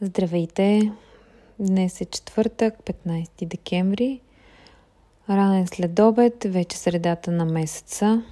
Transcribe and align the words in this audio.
Здравейте! 0.00 0.92
Днес 1.58 2.00
е 2.00 2.04
четвъртък, 2.04 2.74
15 2.84 3.46
декември. 3.46 4.20
Ранен 5.30 5.66
след 5.66 5.98
обед, 5.98 6.44
вече 6.48 6.76
средата 6.76 7.30
на 7.30 7.44
месеца. 7.44 8.22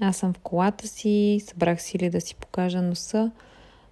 Аз 0.00 0.16
съм 0.16 0.32
в 0.32 0.38
колата 0.38 0.88
си, 0.88 1.40
събрах 1.46 1.82
сили 1.82 2.10
да 2.10 2.20
си 2.20 2.34
покажа 2.34 2.82
носа 2.82 3.30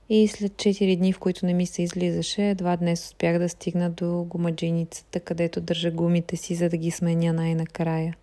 и 0.08 0.28
след 0.28 0.52
4 0.52 0.96
дни, 0.98 1.12
в 1.12 1.18
които 1.18 1.46
не 1.46 1.54
ми 1.54 1.66
се 1.66 1.82
излизаше, 1.82 2.50
едва 2.50 2.76
днес 2.76 3.04
успях 3.04 3.38
да 3.38 3.48
стигна 3.48 3.90
до 3.90 4.24
гумаджиницата, 4.28 5.20
където 5.20 5.60
държа 5.60 5.90
гумите 5.90 6.36
си, 6.36 6.54
за 6.54 6.68
да 6.68 6.76
ги 6.76 6.90
сменя 6.90 7.32
най-накрая. 7.32 8.16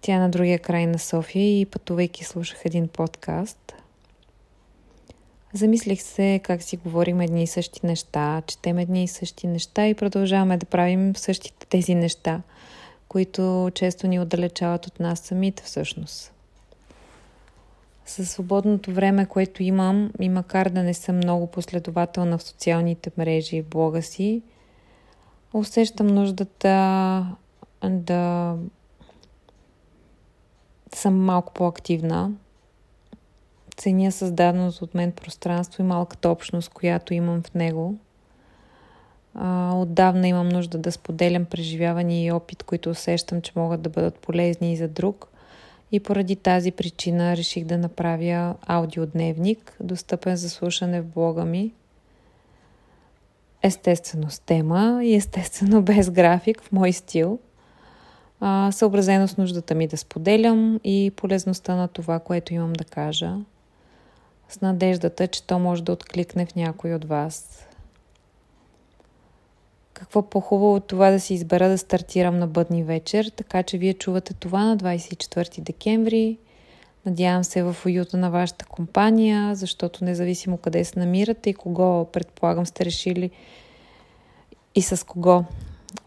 Тя 0.00 0.14
е 0.14 0.18
на 0.18 0.30
другия 0.30 0.58
край 0.58 0.86
на 0.86 0.98
София 0.98 1.60
и 1.60 1.66
пътувайки 1.66 2.24
слушах 2.24 2.60
един 2.64 2.88
подкаст– 2.88 3.74
Замислих 5.54 6.02
се 6.02 6.40
как 6.44 6.62
си 6.62 6.76
говорим 6.76 7.20
едни 7.20 7.42
и 7.42 7.46
същи 7.46 7.80
неща, 7.84 8.42
четем 8.46 8.78
едни 8.78 9.04
и 9.04 9.08
същи 9.08 9.46
неща 9.46 9.86
и 9.86 9.94
продължаваме 9.94 10.56
да 10.56 10.66
правим 10.66 11.16
същите 11.16 11.66
тези 11.66 11.94
неща, 11.94 12.42
които 13.08 13.70
често 13.74 14.06
ни 14.06 14.20
отдалечават 14.20 14.86
от 14.86 15.00
нас 15.00 15.20
самите 15.20 15.62
всъщност. 15.62 16.32
Със 18.06 18.30
свободното 18.30 18.92
време, 18.92 19.26
което 19.26 19.62
имам, 19.62 20.10
и 20.20 20.28
макар 20.28 20.68
да 20.68 20.82
не 20.82 20.94
съм 20.94 21.16
много 21.16 21.46
последователна 21.46 22.38
в 22.38 22.42
социалните 22.42 23.10
мрежи 23.18 23.56
и 23.56 23.62
блога 23.62 24.02
си, 24.02 24.42
усещам 25.52 26.06
нуждата 26.06 27.36
да 27.84 28.54
съм 30.94 31.24
малко 31.24 31.52
по-активна, 31.52 32.30
ценя 33.78 34.12
създаденото 34.12 34.84
от 34.84 34.94
мен 34.94 35.12
пространство 35.12 35.82
и 35.82 35.86
малката 35.86 36.28
общност, 36.28 36.68
която 36.68 37.14
имам 37.14 37.42
в 37.42 37.54
него. 37.54 37.94
А, 39.34 39.72
отдавна 39.76 40.28
имам 40.28 40.48
нужда 40.48 40.78
да 40.78 40.92
споделям 40.92 41.44
преживявания 41.44 42.26
и 42.26 42.32
опит, 42.32 42.62
които 42.62 42.90
усещам, 42.90 43.42
че 43.42 43.52
могат 43.56 43.82
да 43.82 43.90
бъдат 43.90 44.18
полезни 44.18 44.72
и 44.72 44.76
за 44.76 44.88
друг. 44.88 45.28
И 45.92 46.00
поради 46.00 46.36
тази 46.36 46.72
причина 46.72 47.36
реших 47.36 47.64
да 47.64 47.78
направя 47.78 48.54
аудиодневник, 48.66 49.76
достъпен 49.80 50.36
за 50.36 50.50
слушане 50.50 51.00
в 51.00 51.06
блога 51.06 51.44
ми. 51.44 51.72
Естествено 53.62 54.30
с 54.30 54.40
тема 54.40 55.00
и 55.04 55.14
естествено 55.14 55.82
без 55.92 56.10
график 56.10 56.62
в 56.62 56.72
мой 56.72 56.92
стил– 56.92 57.38
съобразено 58.70 59.28
с 59.28 59.36
нуждата 59.36 59.74
ми 59.74 59.86
да 59.86 59.96
споделям 59.96 60.80
и 60.84 61.12
полезността 61.16 61.74
на 61.74 61.88
това, 61.88 62.18
което 62.18 62.54
имам 62.54 62.72
да 62.72 62.84
кажа 62.84 63.36
с 64.48 64.60
надеждата, 64.60 65.26
че 65.26 65.42
то 65.42 65.58
може 65.58 65.84
да 65.84 65.92
откликне 65.92 66.46
в 66.46 66.54
някой 66.54 66.94
от 66.94 67.04
вас. 67.04 67.66
Какво 69.92 70.22
по-хубаво 70.22 70.74
от 70.74 70.86
това 70.86 71.10
да 71.10 71.20
си 71.20 71.34
избера 71.34 71.68
да 71.68 71.78
стартирам 71.78 72.38
на 72.38 72.46
бъдни 72.46 72.84
вечер, 72.84 73.32
така 73.36 73.62
че 73.62 73.78
вие 73.78 73.94
чувате 73.94 74.34
това 74.34 74.64
на 74.64 74.76
24 74.76 75.60
декември. 75.60 76.38
Надявам 77.06 77.44
се 77.44 77.62
в 77.62 77.76
уюта 77.86 78.16
на 78.16 78.30
вашата 78.30 78.64
компания, 78.64 79.54
защото 79.54 80.04
независимо 80.04 80.58
къде 80.58 80.84
се 80.84 80.98
намирате 80.98 81.50
и 81.50 81.54
кого, 81.54 82.04
предполагам, 82.04 82.66
сте 82.66 82.84
решили 82.84 83.30
и 84.74 84.82
с 84.82 85.06
кого. 85.06 85.44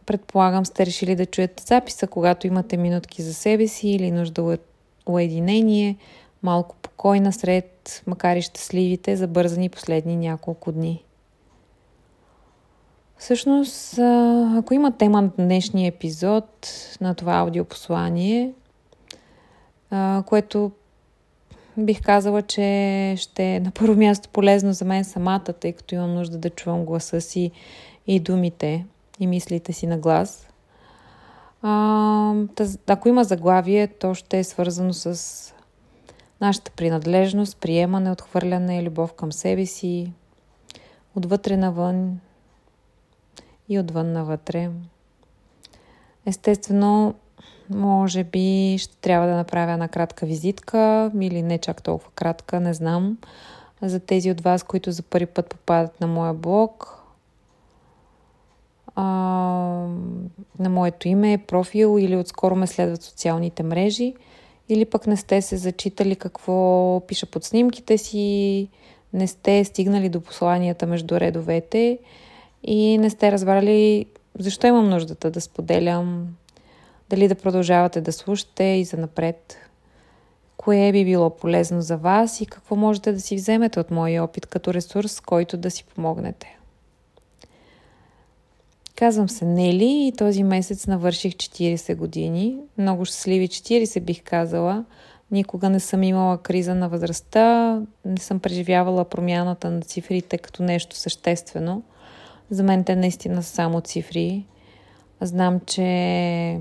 Предполагам, 0.05 0.65
сте 0.65 0.85
решили 0.85 1.15
да 1.15 1.25
чуете 1.25 1.63
записа, 1.63 2.07
когато 2.07 2.47
имате 2.47 2.77
минутки 2.77 3.21
за 3.21 3.33
себе 3.33 3.67
си 3.67 3.89
или 3.89 4.11
нужда 4.11 4.57
уединение– 5.05 5.97
малко 6.43 6.75
покойна 6.81 7.33
сред, 7.33 8.03
макар 8.07 8.35
и 8.35 8.41
щастливите, 8.41 9.15
забързани 9.15 9.69
последни 9.69 10.15
няколко 10.15 10.71
дни. 10.71 11.03
Всъщност, 13.17 13.99
ако 14.57 14.73
има 14.73 14.91
тема 14.91 15.21
на 15.21 15.31
днешния 15.37 15.87
епизод 15.87 16.69
на 17.01 17.15
това 17.15 17.33
аудиопослание, 17.33 18.53
което 20.25 20.71
бих 21.77 22.01
казала, 22.01 22.41
че 22.41 23.15
ще 23.17 23.55
е 23.55 23.59
на 23.59 23.71
първо 23.71 23.95
място 23.95 24.29
полезно 24.29 24.73
за 24.73 24.85
мен 24.85 25.03
самата, 25.03 25.39
тъй 25.39 25.73
като 25.73 25.95
имам 25.95 26.13
нужда 26.13 26.37
да 26.37 26.49
чувам 26.49 26.85
гласа 26.85 27.21
си 27.21 27.51
и 28.07 28.19
думите 28.19 28.85
и 29.19 29.27
мислите 29.27 29.73
си 29.73 29.87
на 29.87 29.97
глас. 29.97 30.47
ако 32.87 33.09
има 33.09 33.23
заглавие, 33.23 33.87
то 33.87 34.13
ще 34.13 34.39
е 34.39 34.43
свързано 34.43 34.93
с 34.93 35.53
нашата 36.41 36.71
принадлежност, 36.71 37.57
приемане, 37.57 38.11
отхвърляне 38.11 38.83
любов 38.83 39.13
към 39.13 39.31
себе 39.31 39.65
си, 39.65 40.11
отвътре 41.15 41.57
навън 41.57 42.19
и 43.69 43.79
отвън 43.79 44.11
навътре. 44.11 44.69
Естествено, 46.25 47.15
може 47.69 48.23
би 48.23 48.77
ще 48.79 48.95
трябва 48.95 49.27
да 49.27 49.35
направя 49.35 49.71
една 49.71 49.87
кратка 49.87 50.25
визитка 50.25 51.11
или 51.19 51.41
не 51.41 51.57
чак 51.57 51.83
толкова 51.83 52.11
кратка, 52.11 52.59
не 52.59 52.73
знам. 52.73 53.17
За 53.81 53.99
тези 53.99 54.31
от 54.31 54.41
вас, 54.41 54.63
които 54.63 54.91
за 54.91 55.03
първи 55.03 55.25
път 55.25 55.49
попадат 55.49 56.01
на 56.01 56.07
моя 56.07 56.33
блог, 56.33 57.03
а, 58.95 59.03
на 60.59 60.69
моето 60.69 61.07
име, 61.07 61.43
профил 61.47 61.97
или 61.99 62.15
отскоро 62.15 62.55
ме 62.55 62.67
следват 62.67 63.03
социалните 63.03 63.63
мрежи– 63.63 64.13
или 64.73 64.85
пък 64.85 65.07
не 65.07 65.17
сте 65.17 65.41
се 65.41 65.57
зачитали 65.57 66.15
какво 66.15 67.01
пиша 67.07 67.25
под 67.25 67.43
снимките 67.43 67.97
си, 67.97 68.67
не 69.13 69.27
сте 69.27 69.63
стигнали 69.63 70.09
до 70.09 70.21
посланията 70.21 70.85
между 70.87 71.19
редовете 71.19 71.99
и 72.63 72.97
не 72.97 73.09
сте 73.09 73.31
разбрали 73.31 74.05
защо 74.39 74.67
имам 74.67 74.89
нуждата 74.89 75.31
да 75.31 75.41
споделям, 75.41 76.27
дали 77.09 77.27
да 77.27 77.35
продължавате 77.35 78.01
да 78.01 78.11
слушате 78.11 78.63
и 78.63 78.83
за 78.83 78.97
напред. 78.97 79.57
Кое 80.57 80.91
би 80.91 81.05
било 81.05 81.29
полезно 81.29 81.81
за 81.81 81.97
вас 81.97 82.41
и 82.41 82.45
какво 82.45 82.75
можете 82.75 83.11
да 83.11 83.21
си 83.21 83.35
вземете 83.35 83.79
от 83.79 83.91
моя 83.91 84.23
опит 84.23 84.45
като 84.45 84.73
ресурс, 84.73 85.19
който 85.19 85.57
да 85.57 85.71
си 85.71 85.83
помогнете. 85.95 86.57
Казвам 89.01 89.29
се 89.29 89.45
Нели 89.45 90.07
и 90.07 90.13
този 90.17 90.43
месец 90.43 90.87
навърших 90.87 91.33
40 91.33 91.95
години. 91.95 92.57
Много 92.77 93.05
щастливи 93.05 93.47
40 93.47 93.99
бих 93.99 94.23
казала. 94.23 94.85
Никога 95.31 95.69
не 95.69 95.79
съм 95.79 96.03
имала 96.03 96.37
криза 96.37 96.75
на 96.75 96.89
възрастта, 96.89 97.79
не 98.05 98.17
съм 98.17 98.39
преживявала 98.39 99.05
промяната 99.05 99.71
на 99.71 99.81
цифрите 99.81 100.37
като 100.37 100.63
нещо 100.63 100.95
съществено. 100.95 101.83
За 102.49 102.63
мен 102.63 102.83
те 102.83 102.95
наистина 102.95 103.43
са 103.43 103.49
само 103.49 103.81
цифри. 103.81 104.45
Знам, 105.21 105.59
че 105.59 106.59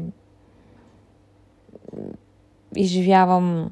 изживявам 2.77 3.71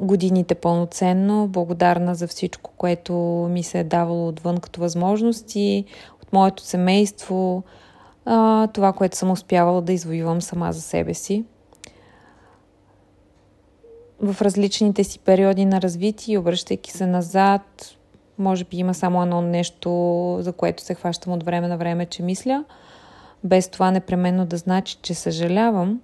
годините 0.00 0.54
пълноценно, 0.54 1.48
благодарна 1.48 2.14
за 2.14 2.26
всичко, 2.26 2.70
което 2.76 3.14
ми 3.50 3.62
се 3.62 3.78
е 3.78 3.84
давало 3.84 4.28
отвън 4.28 4.58
като 4.58 4.80
възможности, 4.80 5.84
моето 6.32 6.62
семейство, 6.62 7.62
а, 8.24 8.66
това, 8.66 8.92
което 8.92 9.16
съм 9.16 9.30
успявала 9.30 9.82
да 9.82 9.92
извоювам 9.92 10.42
сама 10.42 10.72
за 10.72 10.80
себе 10.80 11.14
си. 11.14 11.44
В 14.20 14.42
различните 14.42 15.04
си 15.04 15.18
периоди 15.18 15.64
на 15.64 15.82
развитие, 15.82 16.38
обръщайки 16.38 16.90
се 16.90 17.06
назад, 17.06 17.96
може 18.38 18.64
би 18.64 18.76
има 18.76 18.94
само 18.94 19.22
едно 19.22 19.42
нещо, 19.42 19.90
за 20.40 20.52
което 20.52 20.82
се 20.82 20.94
хващам 20.94 21.32
от 21.32 21.42
време 21.42 21.68
на 21.68 21.76
време, 21.76 22.06
че 22.06 22.22
мисля, 22.22 22.64
без 23.44 23.68
това 23.68 23.90
непременно 23.90 24.46
да 24.46 24.56
значи, 24.56 24.98
че 25.02 25.14
съжалявам. 25.14 26.00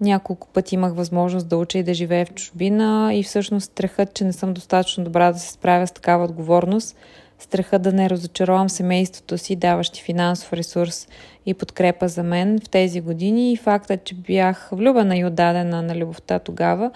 Няколко 0.00 0.48
пъти 0.48 0.74
имах 0.74 0.94
възможност 0.94 1.48
да 1.48 1.56
уча 1.56 1.78
и 1.78 1.82
да 1.82 1.94
живея 1.94 2.26
в 2.26 2.34
чужбина 2.34 3.10
и 3.14 3.22
всъщност 3.22 3.64
страхът, 3.64 4.14
че 4.14 4.24
не 4.24 4.32
съм 4.32 4.52
достатъчно 4.52 5.04
добра 5.04 5.32
да 5.32 5.38
се 5.38 5.52
справя 5.52 5.86
с 5.86 5.92
такава 5.92 6.24
отговорност– 6.24 6.96
страха 7.42 7.78
да 7.78 7.92
не 7.92 8.10
разочаровам 8.10 8.68
семейството 8.68 9.38
си, 9.38 9.56
даващи 9.56 10.02
финансов 10.02 10.52
ресурс 10.52 11.08
и 11.46 11.54
подкрепа 11.54 12.08
за 12.08 12.22
мен 12.22 12.60
в 12.64 12.68
тези 12.68 13.00
години 13.00 13.52
и 13.52 13.56
факта, 13.56 13.96
че 13.96 14.14
бях 14.14 14.68
влюбена 14.72 15.16
и 15.16 15.24
отдадена 15.24 15.82
на 15.82 15.96
любовта 15.96 16.38
тогава, 16.38 16.90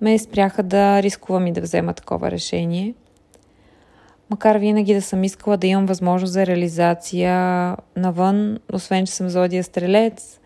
ме 0.00 0.18
спряха 0.18 0.62
да 0.62 1.02
рискувам 1.02 1.46
и 1.46 1.52
да 1.52 1.60
взема 1.60 1.92
такова 1.92 2.30
решение. 2.30 2.94
Макар 4.30 4.56
винаги 4.56 4.94
да 4.94 5.02
съм 5.02 5.24
искала 5.24 5.56
да 5.56 5.66
имам 5.66 5.86
възможност 5.86 6.32
за 6.32 6.46
реализация 6.46 7.76
навън, 7.96 8.58
освен 8.72 9.06
че 9.06 9.12
съм 9.12 9.28
зодия 9.28 9.64
стрелец, 9.64 10.40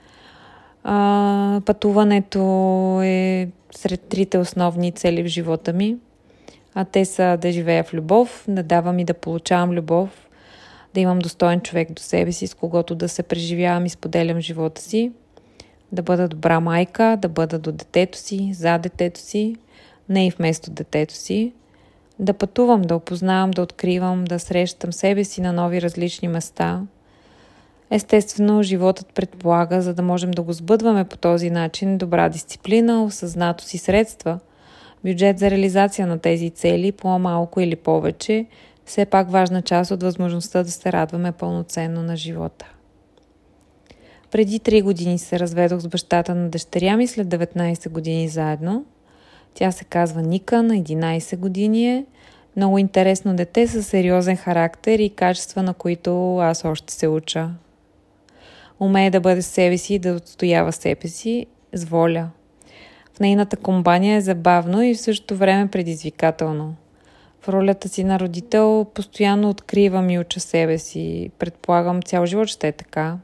пътуването 1.64 2.40
е 3.04 3.48
сред 3.70 4.00
трите 4.00 4.38
основни 4.38 4.92
цели 4.92 5.22
в 5.22 5.26
живота 5.26 5.72
ми– 5.72 5.96
а 6.74 6.84
те 6.84 7.04
са 7.04 7.38
да 7.40 7.52
живея 7.52 7.84
в 7.84 7.94
любов, 7.94 8.44
да 8.48 8.62
давам 8.62 8.98
и 8.98 9.04
да 9.04 9.14
получавам 9.14 9.70
любов, 9.70 10.28
да 10.94 11.00
имам 11.00 11.18
достоен 11.18 11.60
човек 11.60 11.92
до 11.92 12.02
себе 12.02 12.32
си, 12.32 12.46
с 12.46 12.54
когото 12.54 12.94
да 12.94 13.08
се 13.08 13.22
преживявам 13.22 13.86
и 13.86 13.90
споделям 13.90 14.40
живота 14.40 14.82
си, 14.82 15.12
да 15.92 16.02
бъда 16.02 16.28
добра 16.28 16.60
майка, 16.60 17.18
да 17.22 17.28
бъда 17.28 17.58
до 17.58 17.72
детето 17.72 18.18
си, 18.18 18.50
за 18.54 18.78
детето 18.78 19.20
си, 19.20 19.56
не 20.08 20.26
и 20.26 20.30
вместо 20.30 20.70
детето 20.70 21.14
си, 21.14 21.52
Да 22.18 22.32
пътувам, 22.32 22.82
да 22.82 22.96
опознавам, 22.96 23.50
да 23.50 23.62
откривам, 23.62 24.24
да 24.24 24.38
срещам 24.38 24.92
себе 24.92 25.24
си 25.24 25.40
на 25.40 25.52
нови 25.52 25.82
различни 25.82 26.28
места. 26.28 26.82
Естествено, 27.90 28.62
животът 28.62 29.06
предполага, 29.14 29.82
за 29.82 29.94
да 29.94 30.02
можем 30.02 30.30
да 30.30 30.42
го 30.42 30.52
сбъдваме 30.52 31.04
по 31.04 31.16
този 31.16 31.50
начин, 31.50 31.98
добра 31.98 32.28
дисциплина, 32.28 33.04
осъзнато 33.04 33.64
си 33.64 33.78
средства, 33.78 34.38
бюджет 35.04 35.38
за 35.38 35.50
реализация 35.50 36.06
на 36.06 36.18
тези 36.18 36.50
цели, 36.50 36.92
по-малко 36.92 37.60
или 37.60 37.76
повече, 37.76 38.46
все 38.86 39.04
пак 39.04 39.30
важна 39.30 39.62
част 39.62 39.90
от 39.90 40.02
възможността 40.02 40.62
да 40.62 40.70
се 40.70 40.92
радваме 40.92 41.32
пълноценно 41.32 42.02
на 42.02 42.16
живота. 42.16 42.72
Преди 44.30 44.60
3 44.60 44.82
години 44.82 45.18
се 45.18 45.38
разведох 45.38 45.80
с 45.80 45.88
бащата 45.88 46.34
на 46.34 46.48
дъщеря 46.48 46.96
ми 46.96 47.06
след 47.06 47.28
19 47.28 47.88
години 47.88 48.28
заедно. 48.28 48.84
Тя 49.54 49.72
се 49.72 49.84
казва 49.84 50.22
Ника, 50.22 50.62
на 50.62 50.74
11 50.74 51.36
години 51.36 51.96
е. 51.96 52.06
Много 52.56 52.78
интересно 52.78 53.36
дете 53.36 53.66
със 53.66 53.86
сериозен 53.86 54.36
характер 54.36 54.98
и 54.98 55.10
качества, 55.10 55.62
на 55.62 55.74
които 55.74 56.38
аз 56.38 56.64
още 56.64 56.92
се 56.92 57.08
уча. 57.08 57.50
Умее 58.80 59.10
да 59.10 59.20
бъде 59.20 59.42
себе 59.42 59.78
си 59.78 59.94
и 59.94 59.98
да 59.98 60.12
отстоява 60.12 60.72
себе 60.72 61.08
си 61.08 61.46
с 61.72 61.84
воля. 61.84 62.28
В 63.16 63.20
нейната 63.20 63.56
компания 63.56 64.16
е 64.16 64.20
забавно 64.20 64.82
и 64.82 64.94
в 64.94 65.00
същото 65.00 65.36
време 65.36 65.70
предизвикателно. 65.70 66.74
В 67.40 67.48
ролята 67.48 67.88
си 67.88 68.04
на 68.04 68.20
родител 68.20 68.86
постоянно 68.94 69.50
откривам 69.50 70.10
и 70.10 70.18
уча 70.18 70.40
себе 70.40 70.78
си. 70.78 71.30
Предполагам, 71.38 72.02
цял 72.02 72.26
живот 72.26 72.48
ще 72.48 72.68
е 72.68 72.72
така. 72.72 73.16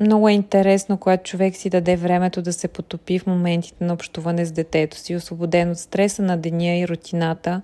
Много 0.00 0.28
е 0.28 0.32
интересно, 0.32 0.98
когато 0.98 1.22
човек 1.22 1.56
си 1.56 1.70
даде 1.70 1.96
времето 1.96 2.42
да 2.42 2.52
се 2.52 2.68
потопи 2.68 3.18
в 3.18 3.26
моментите 3.26 3.84
на 3.84 3.92
общуване 3.92 4.44
с 4.44 4.52
детето 4.52 4.96
си, 4.96 5.16
освободен 5.16 5.70
от 5.70 5.78
стреса 5.78 6.22
на 6.22 6.36
деня 6.36 6.76
и 6.76 6.88
рутината, 6.88 7.62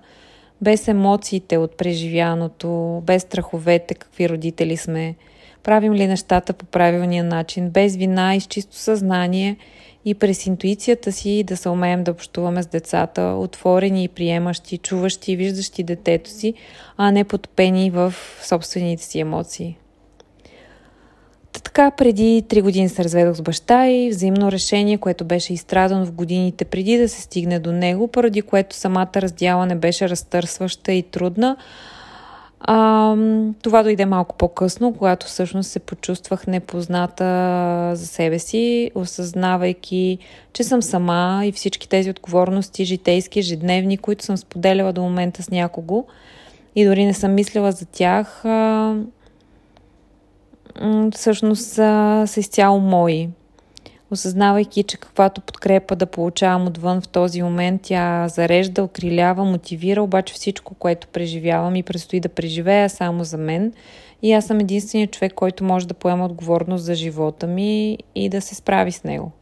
без 0.60 0.88
емоциите 0.88 1.58
от 1.58 1.76
преживяното, 1.76 3.02
без 3.06 3.22
страховете, 3.22 3.94
какви 3.94 4.28
родители 4.28 4.76
сме, 4.76 5.14
правим 5.62 5.94
ли 5.94 6.06
нещата 6.06 6.52
по 6.52 6.66
правилния 6.66 7.24
начин, 7.24 7.70
без 7.70 7.96
вина 7.96 8.34
и 8.34 8.40
с 8.40 8.46
чисто 8.46 8.76
съзнание 8.76 9.56
и 10.04 10.14
през 10.14 10.46
интуицията 10.46 11.12
си 11.12 11.44
да 11.46 11.56
се 11.56 11.68
умеем 11.68 12.04
да 12.04 12.10
общуваме 12.10 12.62
с 12.62 12.66
децата, 12.66 13.22
отворени 13.22 14.04
и 14.04 14.08
приемащи, 14.08 14.78
чуващи 14.78 15.32
и 15.32 15.36
виждащи 15.36 15.82
детето 15.82 16.30
си, 16.30 16.54
а 16.96 17.10
не 17.10 17.24
потопени 17.24 17.90
в 17.90 18.14
собствените 18.42 19.02
си 19.02 19.20
емоции. 19.20 19.76
Така 21.52 21.90
преди 21.90 22.42
три 22.48 22.62
години 22.62 22.88
се 22.88 23.04
разведох 23.04 23.36
с 23.36 23.42
баща 23.42 23.88
и 23.88 24.10
взаимно 24.10 24.52
решение, 24.52 24.98
което 24.98 25.24
беше 25.24 25.52
изстрадано 25.52 26.06
в 26.06 26.12
годините 26.12 26.64
преди 26.64 26.98
да 26.98 27.08
се 27.08 27.20
стигне 27.20 27.58
до 27.58 27.72
него, 27.72 28.08
поради 28.08 28.42
което 28.42 28.76
самата 28.76 29.10
раздяла 29.16 29.66
не 29.66 29.74
беше 29.74 30.08
разтърсваща 30.08 30.92
и 30.92 31.02
трудна. 31.02 31.56
А, 32.60 33.16
това 33.62 33.82
дойде 33.82 34.06
малко 34.06 34.36
по-късно, 34.36 34.94
когато 34.94 35.26
всъщност 35.26 35.70
се 35.70 35.78
почувствах 35.78 36.46
непозната 36.46 37.24
за 37.94 38.06
себе 38.06 38.38
си, 38.38 38.90
осъзнавайки, 38.94 40.18
че 40.52 40.64
съм 40.64 40.82
сама 40.82 41.42
и 41.44 41.52
всички 41.52 41.88
тези 41.88 42.10
отговорности, 42.10 42.84
житейски, 42.84 43.38
ежедневни, 43.38 43.98
които 43.98 44.24
съм 44.24 44.36
споделяла 44.36 44.92
до 44.92 45.02
момента 45.02 45.42
с 45.42 45.50
някого 45.50 46.04
и 46.76 46.84
дори 46.84 47.04
не 47.04 47.14
съм 47.14 47.34
мислила 47.34 47.72
за 47.72 47.86
тях. 47.86 48.44
А, 48.44 48.94
всъщност 51.14 51.66
са, 51.66 52.24
са 52.26 52.40
изцяло 52.40 52.80
мои. 52.80 53.28
Осъзнавайки, 54.12 54.82
че 54.82 54.96
каквато 54.96 55.40
подкрепа 55.40 55.96
да 55.96 56.06
получавам 56.06 56.66
отвън 56.66 57.00
в 57.00 57.08
този 57.08 57.42
момент, 57.42 57.80
тя 57.82 58.28
зарежда, 58.28 58.84
окрилява, 58.84 59.44
мотивира, 59.44 60.02
обаче 60.02 60.34
всичко, 60.34 60.74
което 60.74 61.08
преживявам 61.08 61.76
и 61.76 61.82
предстои 61.82 62.20
да 62.20 62.28
преживея 62.28 62.90
само 62.90 63.24
за 63.24 63.38
мен. 63.38 63.72
И 64.22 64.32
аз 64.32 64.46
съм 64.46 64.60
единственият 64.60 65.12
човек, 65.12 65.34
който 65.34 65.64
може 65.64 65.88
да 65.88 65.94
поема 65.94 66.24
отговорност 66.24 66.84
за 66.84 66.94
живота 66.94 67.46
ми 67.46 67.98
и 68.14 68.28
да 68.28 68.40
се 68.40 68.54
справи 68.54 68.92
с 68.92 69.04
него. 69.04 69.32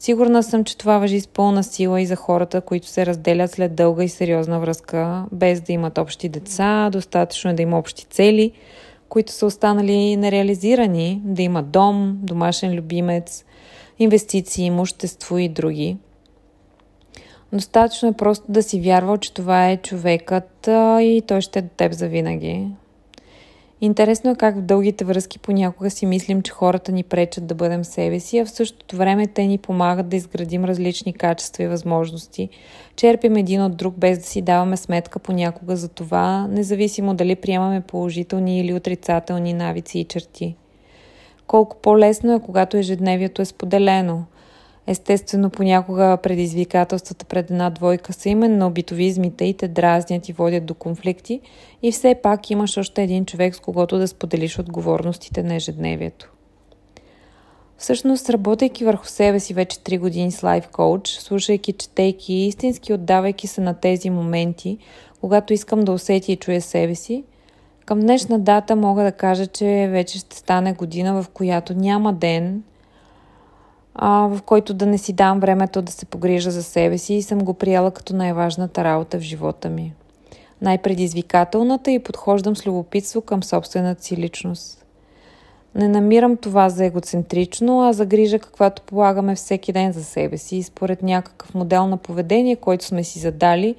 Сигурна 0.00 0.42
съм, 0.42 0.64
че 0.64 0.78
това 0.78 0.98
въжи 0.98 1.20
с 1.20 1.26
пълна 1.26 1.64
сила 1.64 2.00
и 2.00 2.06
за 2.06 2.16
хората, 2.16 2.60
които 2.60 2.86
се 2.86 3.06
разделят 3.06 3.50
след 3.50 3.74
дълга 3.74 4.04
и 4.04 4.08
сериозна 4.08 4.60
връзка, 4.60 5.24
без 5.32 5.60
да 5.60 5.72
имат 5.72 5.98
общи 5.98 6.28
деца, 6.28 6.90
достатъчно 6.92 7.50
е 7.50 7.54
да 7.54 7.62
има 7.62 7.78
общи 7.78 8.04
цели– 8.04 8.52
които 9.08 9.32
са 9.32 9.46
останали 9.46 10.16
нереализирани, 10.16 11.20
да 11.24 11.42
има 11.42 11.62
дом, 11.62 12.18
домашен 12.22 12.74
любимец, 12.74 13.44
инвестиции, 13.98 14.64
имущество 14.64 15.38
и 15.38 15.48
други. 15.48 15.96
Достатъчно 17.52 18.08
е 18.08 18.12
просто 18.12 18.44
да 18.48 18.62
си 18.62 18.80
вярвал, 18.80 19.16
че 19.16 19.34
това 19.34 19.70
е 19.70 19.76
човекът 19.76 20.68
и 21.00 21.22
той 21.26 21.40
ще 21.40 21.58
е 21.58 21.62
до 21.62 21.68
теб 21.76 21.92
завинаги. 21.92 22.66
Интересно 23.80 24.30
е 24.30 24.34
как 24.34 24.56
в 24.56 24.62
дългите 24.62 25.04
връзки 25.04 25.38
понякога 25.38 25.90
си 25.90 26.06
мислим, 26.06 26.42
че 26.42 26.52
хората 26.52 26.92
ни 26.92 27.02
пречат 27.02 27.46
да 27.46 27.54
бъдем 27.54 27.84
себе 27.84 28.20
си, 28.20 28.38
а 28.38 28.44
в 28.44 28.50
същото 28.50 28.96
време 28.96 29.26
те 29.26 29.46
ни 29.46 29.58
помагат 29.58 30.08
да 30.08 30.16
изградим 30.16 30.64
различни 30.64 31.12
качества 31.12 31.64
и 31.64 31.68
възможности. 31.68 32.48
Черпим 32.96 33.36
един 33.36 33.62
от 33.62 33.76
друг 33.76 33.94
без 33.94 34.18
да 34.18 34.24
си 34.24 34.42
даваме 34.42 34.76
сметка 34.76 35.18
понякога 35.18 35.76
за 35.76 35.88
това, 35.88 36.46
независимо 36.50 37.14
дали 37.14 37.36
приемаме 37.36 37.80
положителни 37.80 38.60
или 38.60 38.74
отрицателни 38.74 39.52
навици 39.52 39.98
и 39.98 40.04
черти. 40.04 40.56
Колко 41.48 41.76
по-лесно 41.76 42.34
е, 42.34 42.40
когато 42.40 42.76
ежедневието 42.76 43.42
е 43.42 43.44
споделено– 43.44 44.24
Естествено, 44.90 45.50
понякога 45.50 46.18
предизвикателствата 46.22 47.24
пред 47.24 47.50
една 47.50 47.70
двойка 47.70 48.12
са 48.12 48.28
именно 48.28 48.70
битовизмите 48.70 49.44
и 49.44 49.54
те 49.54 49.68
дразнят 49.68 50.28
и 50.28 50.32
водят 50.32 50.66
до 50.66 50.74
конфликти 50.74 51.40
и 51.82 51.92
все 51.92 52.14
пак 52.22 52.50
имаш 52.50 52.76
още 52.76 53.02
един 53.02 53.24
човек, 53.24 53.54
с 53.54 53.60
когото 53.60 53.98
да 53.98 54.08
споделиш 54.08 54.58
отговорностите 54.58 55.42
на 55.42 55.54
ежедневието. 55.54 56.32
Всъщност, 57.78 58.30
работейки 58.30 58.84
върху 58.84 59.06
себе 59.06 59.40
си 59.40 59.54
вече 59.54 59.78
3 59.78 59.98
години 59.98 60.30
с 60.30 60.42
лайф 60.42 60.68
коуч, 60.68 61.08
слушайки, 61.08 61.72
четейки 61.72 62.32
и 62.32 62.46
истински 62.46 62.92
отдавайки 62.92 63.46
се 63.46 63.60
на 63.60 63.74
тези 63.74 64.10
моменти, 64.10 64.78
когато 65.20 65.52
искам 65.52 65.80
да 65.80 65.92
усетя 65.92 66.32
и 66.32 66.36
чуя 66.36 66.60
себе 66.60 66.94
си, 66.94 67.24
към 67.88 68.00
днешна 68.00 68.38
дата 68.38 68.76
мога 68.76 69.02
да 69.02 69.12
кажа, 69.12 69.46
че 69.46 69.88
вече 69.90 70.18
ще 70.18 70.36
стане 70.36 70.72
година, 70.72 71.22
в 71.22 71.28
която 71.28 71.74
няма 71.74 72.12
ден– 72.12 72.62
а, 74.00 74.28
в 74.28 74.42
който 74.42 74.74
да 74.74 74.86
не 74.86 74.98
си 74.98 75.12
дам 75.12 75.40
времето 75.40 75.82
да 75.82 75.92
се 75.92 76.06
погрижа 76.06 76.50
за 76.50 76.62
себе 76.62 76.98
си 76.98 77.14
и 77.14 77.22
съм 77.22 77.38
го 77.38 77.54
приела 77.54 77.90
като 77.90 78.16
най-важната 78.16 78.84
работа 78.84 79.18
в 79.18 79.22
живота 79.22 79.70
ми. 79.70 79.94
Най-предизвикателната 80.62 81.90
и 81.90 81.98
подхождам 81.98 82.56
с 82.56 82.66
любопитство 82.66 83.20
към 83.20 83.42
собствената 83.42 84.02
си 84.02 84.16
личност. 84.16 84.84
Не 85.74 85.88
намирам 85.88 86.36
това 86.36 86.68
за 86.68 86.84
егоцентрично, 86.84 87.80
а 87.88 87.92
за 87.92 88.06
грижа, 88.06 88.38
каквато 88.38 88.82
полагаме 88.82 89.34
всеки 89.34 89.72
ден 89.72 89.92
за 89.92 90.04
себе 90.04 90.38
си, 90.38 90.62
според 90.62 91.02
някакъв 91.02 91.54
модел 91.54 91.86
на 91.86 91.96
поведение, 91.96 92.56
който 92.56 92.84
сме 92.84 93.04
си 93.04 93.18
задали, 93.18 93.74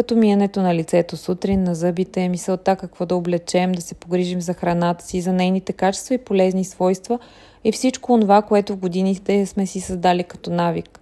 като 0.00 0.16
миенето 0.16 0.62
на 0.62 0.74
лицето 0.74 1.16
сутрин, 1.16 1.62
на 1.62 1.74
зъбите, 1.74 2.28
мисълта 2.28 2.76
какво 2.76 3.06
да 3.06 3.16
облечем, 3.16 3.72
да 3.72 3.80
се 3.80 3.94
погрижим 3.94 4.40
за 4.40 4.54
храната 4.54 5.04
си, 5.04 5.20
за 5.20 5.32
нейните 5.32 5.72
качества 5.72 6.14
и 6.14 6.18
полезни 6.18 6.64
свойства– 6.64 7.18
и 7.64 7.72
всичко 7.72 8.20
това, 8.20 8.42
което 8.42 8.72
в 8.72 8.76
годините 8.76 9.46
сме 9.46 9.66
си 9.66 9.80
създали 9.80 10.24
като 10.24 10.50
навик. 10.50 11.00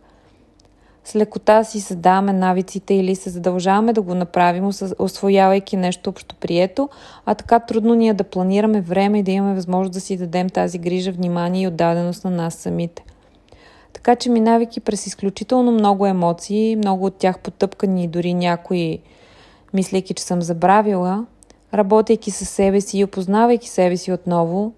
С 1.05 1.17
лекота 1.17 1.64
си 1.64 1.81
създаваме 1.81 2.33
навиците 2.33 2.95
или 2.95 3.17
се 3.17 3.31
задължаваме 3.31 3.93
да 3.93 4.02
го 4.02 4.14
направим, 4.14 4.71
освоявайки 4.99 5.76
нещо 5.76 6.11
общоприето, 6.11 6.88
а 7.26 7.35
така 7.35 7.59
трудно 7.59 7.95
ни 7.95 8.09
е 8.09 8.14
да 8.14 8.25
планираме 8.25 8.81
време 8.81 9.19
и 9.19 9.23
да 9.23 9.31
имаме 9.31 9.55
възможност 9.55 9.93
да 9.93 10.00
си 10.00 10.17
дадем 10.17 10.50
тази 10.50 10.78
грижа, 10.78 11.12
внимание 11.12 11.62
и 11.62 11.69
отдаденост 11.69 12.25
на 12.25 12.31
нас 12.31 12.55
самите. 12.55 13.05
Така 13.99 14.17
че 14.17 14.31
минавайки 14.31 14.81
през 14.81 15.07
изключително 15.07 15.73
много 15.73 16.07
емоции, 16.07 16.76
много 16.76 17.05
от 17.05 17.17
тях 17.17 17.38
потъпкани 17.38 18.05
и 18.05 18.09
дори 18.09 18.35
някои, 18.35 18.99
мислейки, 19.75 20.14
че 20.14 20.23
съм 20.23 20.43
забравила, 20.43 21.26
работейки 21.75 22.31
със 22.31 22.49
себе 22.49 22.81
си 22.81 22.99
и 22.99 23.05
опознавайки 23.05 23.69
себе 23.69 23.97
си 23.97 24.12
отново, 24.12 24.73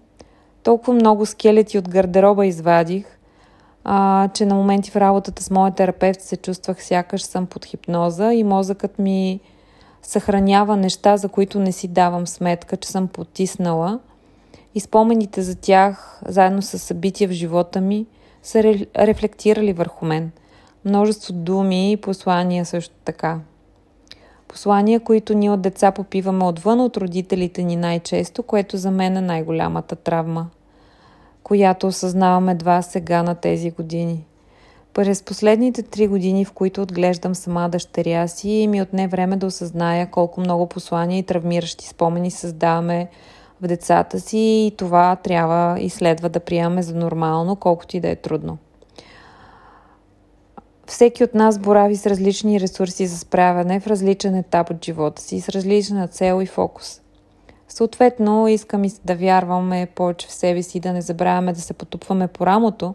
толкова 0.63 0.93
много 0.93 1.25
скелети 1.25 1.77
от 1.77 1.89
гардероба 1.89 2.45
извадих, 2.45 3.05
а, 3.83 4.29
че 4.33 4.45
на 4.45 4.55
моменти 4.55 4.91
в 4.91 4.95
работата 4.95 5.43
с 5.43 5.49
моя 5.51 5.71
терапевт 5.71 6.21
се 6.21 6.37
чувствах 6.37 6.83
сякаш 6.83 7.21
съм 7.21 7.45
под 7.45 7.65
хипноза 7.65 8.33
и 8.33 8.43
мозъкът 8.43 8.99
ми 8.99 9.39
съхранява 10.01 10.77
неща, 10.77 11.17
за 11.17 11.29
които 11.29 11.59
не 11.59 11.71
си 11.71 11.87
давам 11.87 12.27
сметка, 12.27 12.77
че 12.77 12.89
съм 12.89 13.07
потиснала. 13.07 13.99
И 14.75 14.79
спомените 14.79 15.41
за 15.41 15.55
тях, 15.55 16.21
заедно 16.27 16.61
с 16.61 16.79
събития 16.79 17.29
в 17.29 17.31
живота 17.31 17.81
ми, 17.81 18.05
са 18.43 18.63
рефлектирали 18.97 19.73
върху 19.73 20.05
мен. 20.05 20.31
Множество 20.85 21.33
думи 21.33 21.91
и 21.91 21.97
послания 21.97 22.65
също 22.65 22.95
така. 23.05 23.39
Послания, 24.47 24.99
които 24.99 25.33
ние 25.33 25.51
от 25.51 25.61
деца 25.61 25.91
попиваме 25.91 26.45
отвън 26.45 26.79
от 26.79 26.97
родителите 26.97 27.63
ни 27.63 27.75
най-често, 27.75 28.43
което 28.43 28.77
за 28.77 28.91
мен 28.91 29.17
е 29.17 29.21
най-голямата 29.21 29.95
травма, 29.95 30.49
която 31.43 31.87
осъзнаваме 31.87 32.51
едва 32.51 32.81
сега 32.81 33.23
на 33.23 33.35
тези 33.35 33.71
години. 33.71 34.25
През 34.93 35.23
последните 35.23 35.83
три 35.83 36.07
години, 36.07 36.45
в 36.45 36.51
които 36.51 36.81
отглеждам 36.81 37.35
сама 37.35 37.69
дъщеря 37.69 38.27
си, 38.27 38.67
ми 38.69 38.81
отне 38.81 39.07
време 39.07 39.37
да 39.37 39.45
осъзная 39.45 40.11
колко 40.11 40.41
много 40.41 40.67
послания 40.67 41.19
и 41.19 41.23
травмиращи 41.23 41.87
спомени 41.87 42.31
създаваме 42.31 43.07
в 43.61 43.67
децата 43.67 44.19
си 44.19 44.37
и 44.37 44.73
това 44.77 45.15
трябва 45.15 45.79
и 45.79 45.89
следва 45.89 46.29
да 46.29 46.39
приемаме 46.39 46.83
за 46.83 46.95
нормално, 46.95 47.55
колкото 47.55 47.97
и 47.97 47.99
да 47.99 48.09
е 48.09 48.15
трудно. 48.15 48.57
Всеки 50.87 51.23
от 51.23 51.33
нас 51.33 51.59
борави 51.59 51.95
с 51.95 52.05
различни 52.05 52.59
ресурси 52.59 53.07
за 53.07 53.17
справяне 53.17 53.79
в 53.79 53.87
различен 53.87 54.35
етап 54.35 54.69
от 54.69 54.85
живота 54.85 55.21
си, 55.21 55.41
с 55.41 55.49
различна 55.49 56.07
цел 56.07 56.41
и 56.41 56.45
фокус. 56.45 57.01
Съответно, 57.67 58.47
искам 58.47 58.83
и 58.83 58.91
да 59.05 59.15
вярваме 59.15 59.87
повече 59.95 60.27
в 60.27 60.31
себе 60.31 60.63
си 60.63 60.77
и 60.77 60.81
да 60.81 60.93
не 60.93 61.01
забравяме 61.01 61.53
да 61.53 61.61
се 61.61 61.73
потупваме 61.73 62.27
по 62.27 62.45
рамото, 62.45 62.93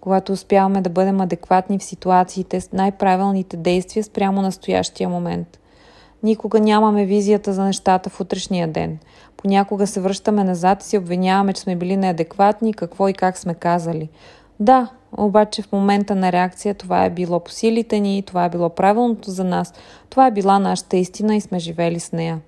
когато 0.00 0.32
успяваме 0.32 0.80
да 0.80 0.90
бъдем 0.90 1.20
адекватни 1.20 1.78
в 1.78 1.84
ситуациите 1.84 2.60
с 2.60 2.72
най-правилните 2.72 3.56
действия 3.56 4.04
спрямо 4.04 4.42
настоящия 4.42 5.08
момент. 5.08 5.58
Никога 6.22 6.60
нямаме 6.60 7.04
визията 7.04 7.52
за 7.52 7.64
нещата 7.64 8.10
в 8.10 8.20
утрешния 8.20 8.68
ден. 8.68 8.98
Понякога 9.46 9.86
се 9.86 10.00
връщаме 10.00 10.44
назад 10.44 10.82
и 10.82 10.86
се 10.86 10.98
обвиняваме, 10.98 11.52
че 11.52 11.60
сме 11.60 11.76
били 11.76 11.96
неадекватни, 11.96 12.74
какво 12.74 13.08
и 13.08 13.14
как 13.14 13.38
сме 13.38 13.54
казали. 13.54 14.08
Да, 14.60 14.88
обаче 15.16 15.62
в 15.62 15.72
момента 15.72 16.14
на 16.14 16.32
реакция 16.32 16.74
това 16.74 17.04
е 17.04 17.10
било 17.10 17.40
по 17.40 17.50
силите 17.50 18.00
ни, 18.00 18.22
това 18.22 18.44
е 18.44 18.48
било 18.48 18.68
правилното 18.68 19.30
за 19.30 19.44
нас, 19.44 19.72
това 20.10 20.26
е 20.26 20.30
била 20.30 20.58
нашата 20.58 20.96
истина 20.96 21.36
и 21.36 21.40
сме 21.40 21.58
живели 21.58 22.00
с 22.00 22.12
нея. 22.12 22.40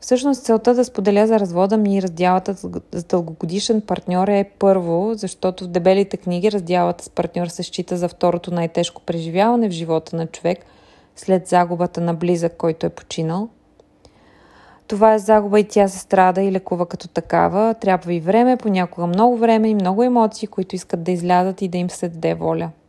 Всъщност 0.00 0.44
целта 0.44 0.74
да 0.74 0.84
споделя 0.84 1.26
за 1.26 1.40
развода 1.40 1.76
ми 1.76 1.96
и 1.96 2.02
раздялата 2.02 2.54
с 2.92 3.04
дългогодишен 3.04 3.80
партньор 3.80 4.28
е 4.28 4.50
първо, 4.58 5.10
защото 5.14 5.64
в 5.64 5.68
дебелите 5.68 6.16
книги 6.16 6.52
раздялата 6.52 7.04
с 7.04 7.10
партньор 7.10 7.46
се 7.46 7.62
счита 7.62 7.96
за 7.96 8.08
второто 8.08 8.54
най-тежко 8.54 9.02
преживяване 9.02 9.68
в 9.68 9.72
живота 9.72 10.16
на 10.16 10.26
човек 10.26 10.58
след 11.16 11.48
загубата 11.48 12.00
на 12.00 12.14
близък, 12.14 12.56
който 12.56 12.86
е 12.86 12.90
починал. 12.90 13.48
Това 14.86 15.14
е 15.14 15.18
загуба 15.18 15.60
и 15.60 15.64
тя 15.64 15.88
се 15.88 15.98
страда 15.98 16.42
и 16.42 16.52
лекува 16.52 16.86
като 16.86 17.08
такава. 17.08 17.74
Трябва 17.74 18.14
и 18.14 18.20
време, 18.20 18.56
понякога 18.56 19.06
много 19.06 19.36
време 19.36 19.68
и 19.68 19.74
много 19.74 20.02
емоции, 20.02 20.48
които 20.48 20.76
искат 20.76 21.02
да 21.02 21.10
излязат 21.10 21.62
и 21.62 21.68
да 21.68 21.78
им 21.78 21.90
се 21.90 22.08
даде 22.08 22.34
воля– 22.34 22.70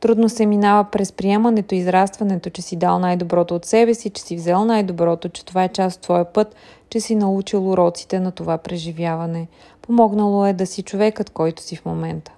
Трудно 0.00 0.28
се 0.28 0.46
минава 0.46 0.84
през 0.84 1.12
приемането 1.12 1.74
и 1.74 1.78
израстването, 1.78 2.50
че 2.50 2.62
си 2.62 2.76
дал 2.76 2.98
най-доброто 2.98 3.54
от 3.54 3.64
себе 3.64 3.94
си, 3.94 4.10
че 4.10 4.22
си 4.22 4.36
взел 4.36 4.64
най-доброто, 4.64 5.28
че 5.28 5.44
това 5.44 5.64
е 5.64 5.68
част 5.68 5.96
от 5.96 6.02
твоя 6.02 6.24
път, 6.24 6.54
че 6.90 7.00
си 7.00 7.14
научил 7.14 7.70
уроците 7.70 8.20
на 8.20 8.32
това 8.32 8.58
преживяване. 8.58 9.48
Помогнало 9.82 10.46
е 10.46 10.52
да 10.52 10.66
си 10.66 10.82
човекът, 10.82 11.30
който 11.30 11.62
си 11.62 11.76
в 11.76 11.84
момента. 11.84 12.32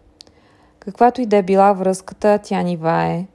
Каквато 0.78 1.21
и 1.21 1.26
да 1.26 1.37
е 1.37 1.42
била 1.42 1.73
връзката, 1.73 2.38
тя 2.42 2.62
ни 2.62 2.76
вае. 2.76 3.26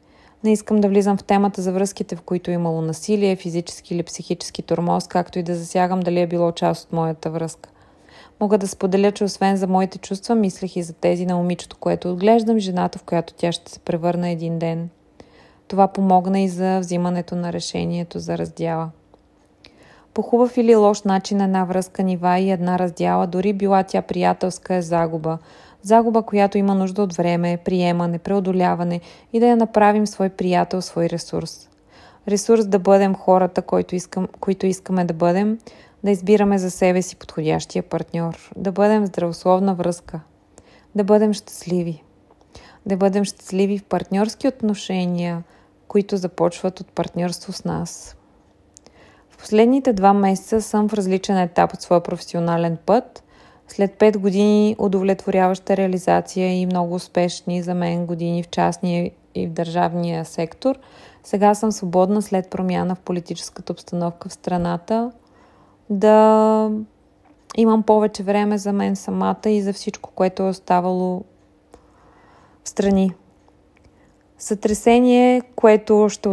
Не 0.44 0.52
искам 0.52 0.82
да 0.82 0.88
влизам 0.88 1.18
в 1.18 1.24
темата 1.24 1.62
за 1.62 1.72
връзките, 1.72 2.16
в 2.16 2.22
които 2.22 2.52
е 2.52 2.54
имало 2.54 2.82
насилие, 2.82 3.36
физически 3.36 3.96
или 3.96 4.04
психически 4.04 4.62
тормоз, 4.62 5.08
както 5.08 5.40
и 5.40 5.44
да 5.44 5.56
засягам 5.56 6.00
дали 6.00 6.22
е 6.22 6.28
било 6.28 6.52
част 6.52 6.86
от 6.86 6.94
моята 6.94 7.30
връзка. 7.30 7.70
Мога 8.40 8.58
да 8.58 8.68
споделя, 8.68 9.12
че 9.12 9.24
освен 9.24 9.58
за 9.58 9.68
моите 9.68 9.98
чувства, 9.98 10.36
мислех 10.36 10.76
и 10.76 10.84
за 10.84 10.94
тези 10.94 11.26
на 11.26 11.36
момичето, 11.36 11.78
което 11.78 12.12
отглеждам, 12.12 12.60
жената, 12.60 13.00
в 13.00 13.04
която 13.04 13.34
тя 13.34 13.52
ще 13.52 13.72
се 13.72 13.80
превърне 13.80 14.32
един 14.32 14.60
ден. 14.60 14.90
Това 15.68 15.88
помогна 15.88 16.40
и 16.40 16.50
за 16.50 16.80
взимането 16.80 17.36
на 17.36 17.54
решението 17.54 18.20
за 18.20 18.38
раздяла. 18.38 18.90
По 20.14 20.22
хубав 20.22 20.58
или 20.58 20.76
лош 20.76 21.02
начин 21.02 21.42
една 21.42 21.64
връзка 21.64 22.04
нива 22.04 22.40
и 22.40 22.52
една 22.52 22.80
раздяла, 22.80 23.28
дори 23.28 23.54
била 23.54 23.84
тя 23.84 24.02
приятелска 24.02 24.76
е 24.76 24.82
загуба. 24.82 25.38
Загуба, 25.84 26.24
която 26.24 26.58
има 26.58 26.76
нужда 26.76 27.04
от 27.04 27.14
време, 27.14 27.58
приемане, 27.58 28.20
преодоляване 28.20 29.02
и 29.34 29.40
да 29.40 29.48
я 29.48 29.58
направим 29.58 30.08
свой 30.08 30.30
приятел, 30.30 30.82
свой 30.82 31.10
ресурс. 31.10 31.70
Ресурс 32.28 32.66
да 32.66 32.80
бъдем 32.80 33.16
хората, 33.16 33.62
които, 33.62 33.96
искам, 33.96 34.28
които 34.40 34.66
искаме 34.66 35.06
да 35.06 35.14
бъдем, 35.14 35.58
да 36.04 36.12
избираме 36.12 36.58
за 36.58 36.72
себе 36.72 37.02
си 37.02 37.16
подходящия 37.16 37.84
партньор, 37.84 38.52
да 38.56 38.72
бъдем 38.72 39.06
здравословна 39.06 39.76
връзка, 39.76 40.20
да 40.96 41.04
бъдем 41.04 41.34
щастливи, 41.34 42.04
да 42.86 42.98
бъдем 42.98 43.26
щастливи 43.26 43.78
в 43.78 43.84
партньорски 43.84 44.48
отношения, 44.48 45.44
които 45.88 46.18
започват 46.18 46.80
от 46.80 46.88
партньорство 46.88 47.54
с 47.54 47.66
нас. 47.66 48.16
В 49.30 49.38
последните 49.38 49.94
два 49.94 50.14
месеца 50.14 50.62
съм 50.62 50.90
в 50.90 50.94
различен 50.94 51.38
етап 51.38 51.74
от 51.74 51.82
своя 51.82 52.04
професионален 52.04 52.78
път. 52.86 53.23
След 53.68 53.94
пет 53.94 54.18
години 54.18 54.76
удовлетворяваща 54.80 55.78
реализация 55.78 56.62
и 56.62 56.66
много 56.66 56.96
успешни 56.96 57.62
за 57.62 57.74
мен 57.74 58.06
години 58.06 58.44
в 58.44 58.50
частния 58.50 59.12
и 59.36 59.48
в 59.48 59.52
държавния 59.52 60.26
сектор, 60.26 60.80
сега 61.24 61.56
съм 61.56 61.72
свободна 61.72 62.22
след 62.22 62.50
промяна 62.50 62.96
в 62.96 63.00
политическата 63.00 63.74
обстановка 63.74 64.30
в 64.30 64.34
страната– 64.34 65.12
да 65.90 66.70
имам 67.58 67.84
повече 67.84 68.24
време 68.24 68.58
за 68.58 68.74
мен 68.74 68.96
самата 68.96 69.50
и 69.50 69.62
за 69.62 69.74
всичко, 69.74 70.12
което 70.16 70.44
е 70.44 70.50
оставало 70.50 71.24
в 72.64 72.70
страни. 72.70 73.14
Сътресение, 74.38 75.42
което 75.56 76.08
ще 76.10 76.30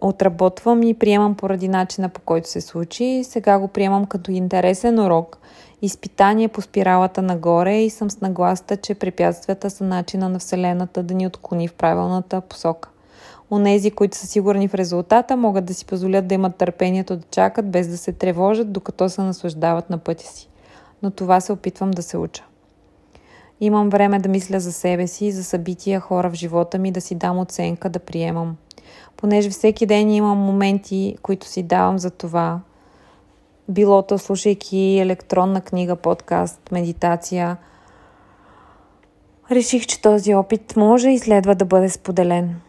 отработвам 0.00 0.82
и 0.82 0.94
приемам 0.94 1.34
поради 1.34 1.68
начина 1.68 2.08
по 2.08 2.20
който 2.20 2.48
се 2.48 2.60
случи. 2.60 3.24
Сега 3.24 3.58
го 3.58 3.68
приемам 3.68 4.06
като 4.06 4.30
интересен 4.30 4.98
урок, 4.98 5.38
изпитание 5.82 6.48
по 6.48 6.62
спиралата 6.62 7.22
нагоре 7.22 7.76
и 7.76 7.90
съм 7.90 8.10
с 8.10 8.20
нагласта, 8.20 8.76
че 8.76 8.94
препятствията 8.94 9.70
са 9.70 9.84
начина 9.84 10.28
на 10.28 10.38
Вселената 10.38 11.02
да 11.02 11.14
ни 11.14 11.26
отклони 11.26 11.68
в 11.68 11.74
правилната 11.74 12.40
посока. 12.40 12.88
Онези, 13.50 13.90
които 13.90 14.16
са 14.16 14.26
сигурни 14.26 14.68
в 14.68 14.74
резултата, 14.74 15.36
могат 15.36 15.64
да 15.64 15.74
си 15.74 15.86
позволят 15.86 16.26
да 16.26 16.34
имат 16.34 16.56
търпението 16.56 17.16
да 17.16 17.22
чакат, 17.30 17.70
без 17.70 17.88
да 17.88 17.96
се 17.96 18.12
тревожат, 18.12 18.72
докато 18.72 19.08
се 19.08 19.22
наслаждават 19.22 19.90
на 19.90 19.98
пътя 19.98 20.26
си. 20.26 20.48
Но 21.02 21.10
това 21.10 21.40
се 21.40 21.52
опитвам 21.52 21.90
да 21.90 22.02
се 22.02 22.16
уча. 22.16 22.44
Имам 23.60 23.90
време 23.90 24.18
да 24.18 24.28
мисля 24.28 24.60
за 24.60 24.72
себе 24.72 25.06
си, 25.06 25.32
за 25.32 25.44
събития, 25.44 26.00
хора 26.00 26.30
в 26.30 26.34
живота 26.34 26.78
ми, 26.78 26.92
да 26.92 27.00
си 27.00 27.14
дам 27.14 27.38
оценка, 27.38 27.88
да 27.88 27.98
приемам. 27.98 28.56
Понеже 29.16 29.50
всеки 29.50 29.86
ден 29.86 30.10
имам 30.10 30.38
моменти, 30.38 31.16
които 31.22 31.46
си 31.46 31.62
давам 31.62 31.98
за 31.98 32.10
това. 32.10 32.60
Билото, 33.72 34.18
слушайки 34.18 34.98
електронна 34.98 35.60
книга, 35.60 35.96
подкаст, 35.96 36.72
медитация. 36.72 37.56
Реших, 39.50 39.86
че 39.86 40.02
този 40.02 40.34
опит 40.34 40.76
може 40.76 41.10
и 41.10 41.18
следва 41.18 41.54
да 41.54 41.64
бъде 41.64 41.88
споделен. 41.88 42.60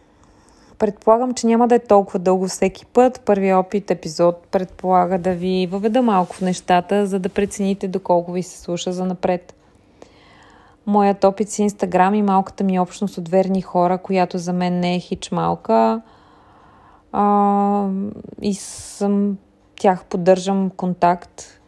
Предполагам, 0.78 1.34
че 1.34 1.46
няма 1.46 1.68
да 1.68 1.74
е 1.74 1.78
толкова 1.78 2.18
дълго 2.18 2.48
всеки 2.48 2.86
път. 2.86 3.20
Първият 3.20 3.66
опит, 3.66 3.90
епизод, 3.90 4.46
предполага 4.50 5.18
да 5.18 5.34
ви 5.34 5.68
въведа 5.70 6.02
малко 6.02 6.36
в 6.36 6.40
нещата, 6.40 7.06
за 7.06 7.18
да 7.18 7.28
прецените 7.28 7.88
доколко 7.88 8.32
ви 8.32 8.42
се 8.42 8.58
слуша 8.58 8.92
за 8.92 9.04
напред. 9.04 9.54
Моят 10.86 11.24
опит 11.24 11.50
с 11.50 11.58
Инстаграм 11.58 12.14
и 12.14 12.22
малката 12.22 12.64
ми 12.64 12.80
общност 12.80 13.18
от 13.18 13.28
верни 13.28 13.62
хора, 13.62 13.98
която 13.98 14.38
за 14.38 14.52
мен 14.52 14.80
не 14.80 14.96
е 14.96 15.00
хич 15.00 15.30
малка. 15.30 16.02
А, 17.12 17.88
и 18.42 18.54
съм 18.54 19.36
тях 19.84 20.04
поддържам 20.04 20.70
контакт. 20.70 21.60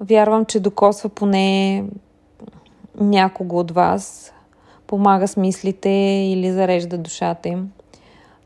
Вярвам, 0.00 0.44
че 0.44 0.60
докосва 0.60 1.08
поне 1.08 1.84
някого 3.00 3.58
от 3.58 3.70
вас 3.70 4.32
помага 4.86 5.28
с 5.28 5.36
мислите 5.36 5.88
или 6.32 6.52
зарежда 6.52 6.98
душата 6.98 7.48
им. 7.48 7.72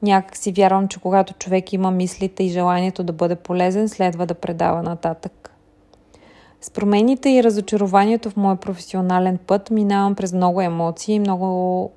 Някак 0.03 0.37
си 0.37 0.53
вярвам, 0.53 0.88
че 0.88 1.00
когато 1.00 1.35
човек 1.35 1.73
има 1.73 1.91
мислите 1.91 2.45
и 2.45 2.49
желанието 2.49 3.03
да 3.03 3.12
бъде 3.12 3.37
полезен, 3.37 3.88
следва 3.88 4.26
да 4.26 4.35
предава 4.35 4.83
нататък. 4.83 5.50
С 6.61 6.71
промените 6.71 7.31
и 7.31 7.45
разочарованието 7.45 8.31
в 8.31 8.37
моя 8.37 8.57
професионален 8.57 9.38
път 9.47 9.71
минавам 9.71 10.15
през 10.15 10.33
много 10.33 10.61
емоции. 10.61 11.19
Много 11.19 11.91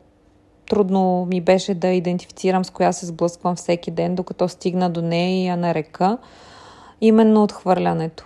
трудно 0.70 1.26
ми 1.26 1.42
беше 1.42 1.74
да 1.74 1.88
идентифицирам 1.88 2.66
с 2.66 2.70
коя 2.70 2.92
се 2.92 3.06
сблъсквам 3.06 3.56
всеки 3.56 3.92
ден, 3.92 4.16
докато 4.16 4.50
стигна 4.50 4.90
до 4.90 5.02
нея 5.02 5.44
и 5.44 5.48
я 5.48 5.58
нарека. 5.58 6.18
Именно 7.02 7.44
отхвърлянето. 7.44 8.26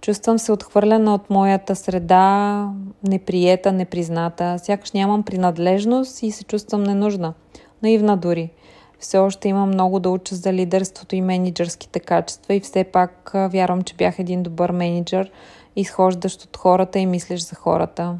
Чувствам 0.00 0.38
се 0.38 0.52
отхвърлена 0.52 1.14
от 1.14 1.30
моята 1.30 1.76
среда, 1.76 2.68
неприета, 3.08 3.72
непризната. 3.72 4.58
Сякаш 4.58 4.92
нямам 4.92 5.22
принадлежност 5.22 6.22
и 6.22 6.30
се 6.30 6.44
чувствам 6.44 6.82
ненужна. 6.82 7.34
Наивна 7.82 8.16
дори. 8.16 8.50
Все 8.98 9.18
още 9.18 9.48
имам 9.48 9.68
много 9.68 10.00
да 10.00 10.10
уча 10.10 10.34
за 10.34 10.52
лидерството 10.52 11.16
и 11.16 11.20
менеджерските 11.20 12.00
качества 12.00 12.54
и 12.54 12.60
все 12.60 12.84
пак 12.84 13.30
вярвам, 13.34 13.82
че 13.82 13.94
бях 13.94 14.18
един 14.18 14.42
добър 14.42 14.70
менеджер, 14.70 15.30
изхождащ 15.76 16.42
от 16.42 16.56
хората 16.56 16.98
и 16.98 17.06
мислиш 17.06 17.40
за 17.40 17.56
хората. 17.56 18.18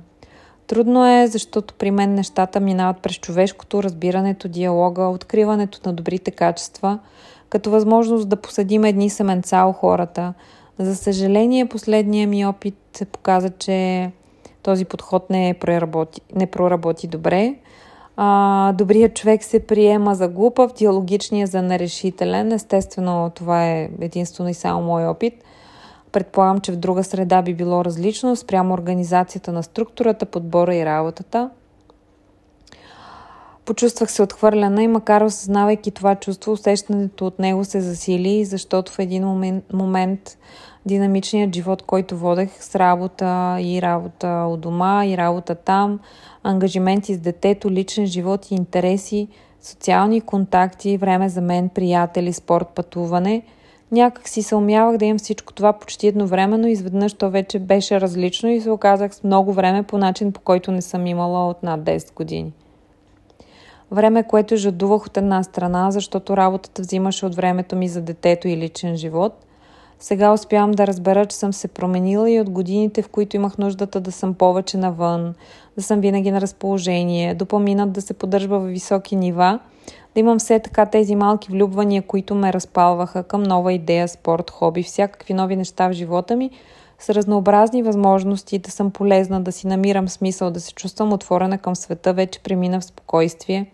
Трудно 0.73 1.07
е, 1.07 1.27
защото 1.27 1.75
при 1.75 1.91
мен 1.91 2.15
нещата 2.15 2.61
минават 2.61 2.97
през 3.03 3.17
човешкото, 3.17 3.83
разбирането, 3.83 4.49
диалога, 4.49 5.03
откриването 5.03 5.81
на 5.87 5.93
добрите 5.93 6.31
качества, 6.31 6.99
като 7.49 7.71
възможност 7.71 8.29
да 8.29 8.37
посадим 8.37 8.85
едни 8.85 9.11
семенца 9.11 9.67
у 9.67 9.73
хората– 9.73 10.35
за 10.79 10.97
съжаление, 10.97 11.67
последния 11.67 12.29
ми 12.29 12.47
опит 12.47 13.03
показа, 13.13 13.51
че 13.51 14.11
Този 14.63 14.85
подход 14.85 15.31
не, 15.31 15.55
проработи, 15.61 16.21
не 16.35 16.47
проработи 16.47 17.07
добре. 17.07 17.55
А, 18.17 18.73
добрият 18.73 19.15
човек 19.15 19.45
се 19.45 19.67
приема 19.67 20.15
за 20.15 20.29
глупав, 20.29 20.73
диалогичният 20.73 21.51
за 21.51 21.63
нерешителен. 21.63 22.53
Естествено, 22.53 23.31
това 23.35 23.67
е 23.69 23.91
единствено 24.01 24.51
и 24.51 24.55
само 24.55 24.83
мой 24.83 25.07
опит. 25.07 25.35
Предполагам, 26.13 26.61
че 26.61 26.73
в 26.73 26.77
друга 26.77 27.05
среда 27.05 27.43
би 27.43 27.55
било 27.55 27.85
различно 27.85 28.37
спрямо 28.37 28.75
организацията 28.75 29.53
на 29.53 29.63
структурата, 29.63 30.27
подбора 30.27 30.75
и 30.75 30.85
работата. 30.85 31.51
Почувствах 33.65 34.13
се 34.13 34.23
отхвърлена 34.23 34.83
и 34.83 34.89
макар 34.89 35.21
осъзнавайки 35.21 35.91
това 35.91 36.15
чувство, 36.15 36.53
усещането 36.53 37.27
от 37.27 37.39
него 37.39 37.65
се 37.65 37.81
засили, 37.81 38.45
защото 38.45 38.93
в 38.93 38.99
един 38.99 39.25
момент, 39.25 39.65
момент 39.73 40.39
динамичният 40.87 41.55
живот, 41.55 41.83
който 41.83 42.17
водех 42.17 42.63
с 42.63 42.77
работа 42.77 43.57
и 43.61 43.83
работа 43.83 44.47
у 44.51 44.57
дома 44.57 45.07
и 45.07 45.17
работа 45.17 45.55
там, 45.55 46.01
ангажименти 46.43 47.15
с 47.15 47.19
детето, 47.19 47.71
личен 47.71 48.07
живот 48.07 48.51
и 48.51 48.55
интереси, 48.55 49.29
социални 49.61 50.21
контакти, 50.21 50.99
време 50.99 51.29
за 51.29 51.41
мен, 51.41 51.69
приятели, 51.69 52.33
спорт, 52.33 52.69
пътуване. 52.75 53.43
Някак 53.93 54.29
си 54.29 54.43
се 54.43 54.55
умявах 54.55 54.97
да 54.97 55.05
имам 55.05 55.19
всичко 55.19 55.53
това 55.53 55.73
почти 55.73 56.07
едновременно 56.07 56.69
изведнъж 56.69 57.15
то 57.15 57.31
вече 57.31 57.59
беше 57.59 58.01
различно 58.01 58.49
и 58.49 58.61
се 58.61 58.71
оказах 58.71 59.15
с 59.15 59.25
много 59.25 59.53
време 59.53 59.83
по 59.83 59.99
начин, 59.99 60.33
по 60.33 60.41
който 60.41 60.73
не 60.73 60.83
съм 60.83 61.07
имала 61.07 61.49
от 61.49 61.63
над 61.63 61.81
10 61.81 62.15
години. 62.15 62.53
Време, 63.91 64.23
което 64.23 64.57
жадувах 64.57 65.07
от 65.07 65.17
една 65.17 65.43
страна, 65.43 65.91
защото 65.91 66.37
работата 66.37 66.83
взимаше 66.83 67.27
от 67.27 67.35
времето 67.35 67.77
ми 67.77 67.89
за 67.89 68.03
детето 68.03 68.49
и 68.49 68.57
личен 68.57 68.97
живот– 68.97 69.45
сега 70.03 70.33
успявам 70.33 70.71
да 70.71 70.87
разбера, 70.87 71.27
че 71.27 71.37
съм 71.37 71.53
се 71.53 71.69
променила 71.69 72.31
и 72.31 72.41
от 72.41 72.51
годините, 72.51 73.03
в 73.03 73.09
които 73.09 73.37
имах 73.37 73.59
нуждата 73.59 74.01
да 74.01 74.13
съм 74.13 74.35
повече 74.35 74.77
навън, 74.77 75.35
да 75.77 75.83
съм 75.83 76.01
винаги 76.01 76.31
на 76.31 76.41
разположение, 76.41 77.35
допаминът 77.35 77.93
да 77.93 78.03
се 78.03 78.15
поддържа 78.15 78.49
в 78.49 78.67
високи 78.67 79.17
нива, 79.17 79.59
да 80.15 80.21
имам 80.21 80.39
все 80.39 80.59
така 80.59 80.87
тези 80.87 81.15
малки 81.17 81.53
влюбвания, 81.53 82.03
които 82.03 82.35
ме 82.35 82.53
разпалваха 82.53 83.23
към 83.23 83.43
нова 83.43 83.73
идея, 83.73 84.09
спорт, 84.09 84.51
хоби, 84.51 84.83
всякакви 84.83 85.35
нови 85.35 85.57
неща 85.57 85.89
в 85.89 85.93
живота 85.93 86.37
ми, 86.37 86.51
с 86.99 87.15
разнообразни 87.15 87.83
възможности 87.83 88.59
да 88.59 88.71
съм 88.71 88.91
полезна, 88.91 89.41
да 89.41 89.53
си 89.53 89.67
намирам 89.67 90.09
смисъл, 90.09 90.51
да 90.51 90.61
се 90.61 90.75
чувствам 90.75 91.13
отворена 91.13 91.59
към 91.59 91.77
света, 91.77 92.13
вече 92.13 92.41
премина 92.41 92.81
в 92.81 92.85
спокойствие, 92.85 93.71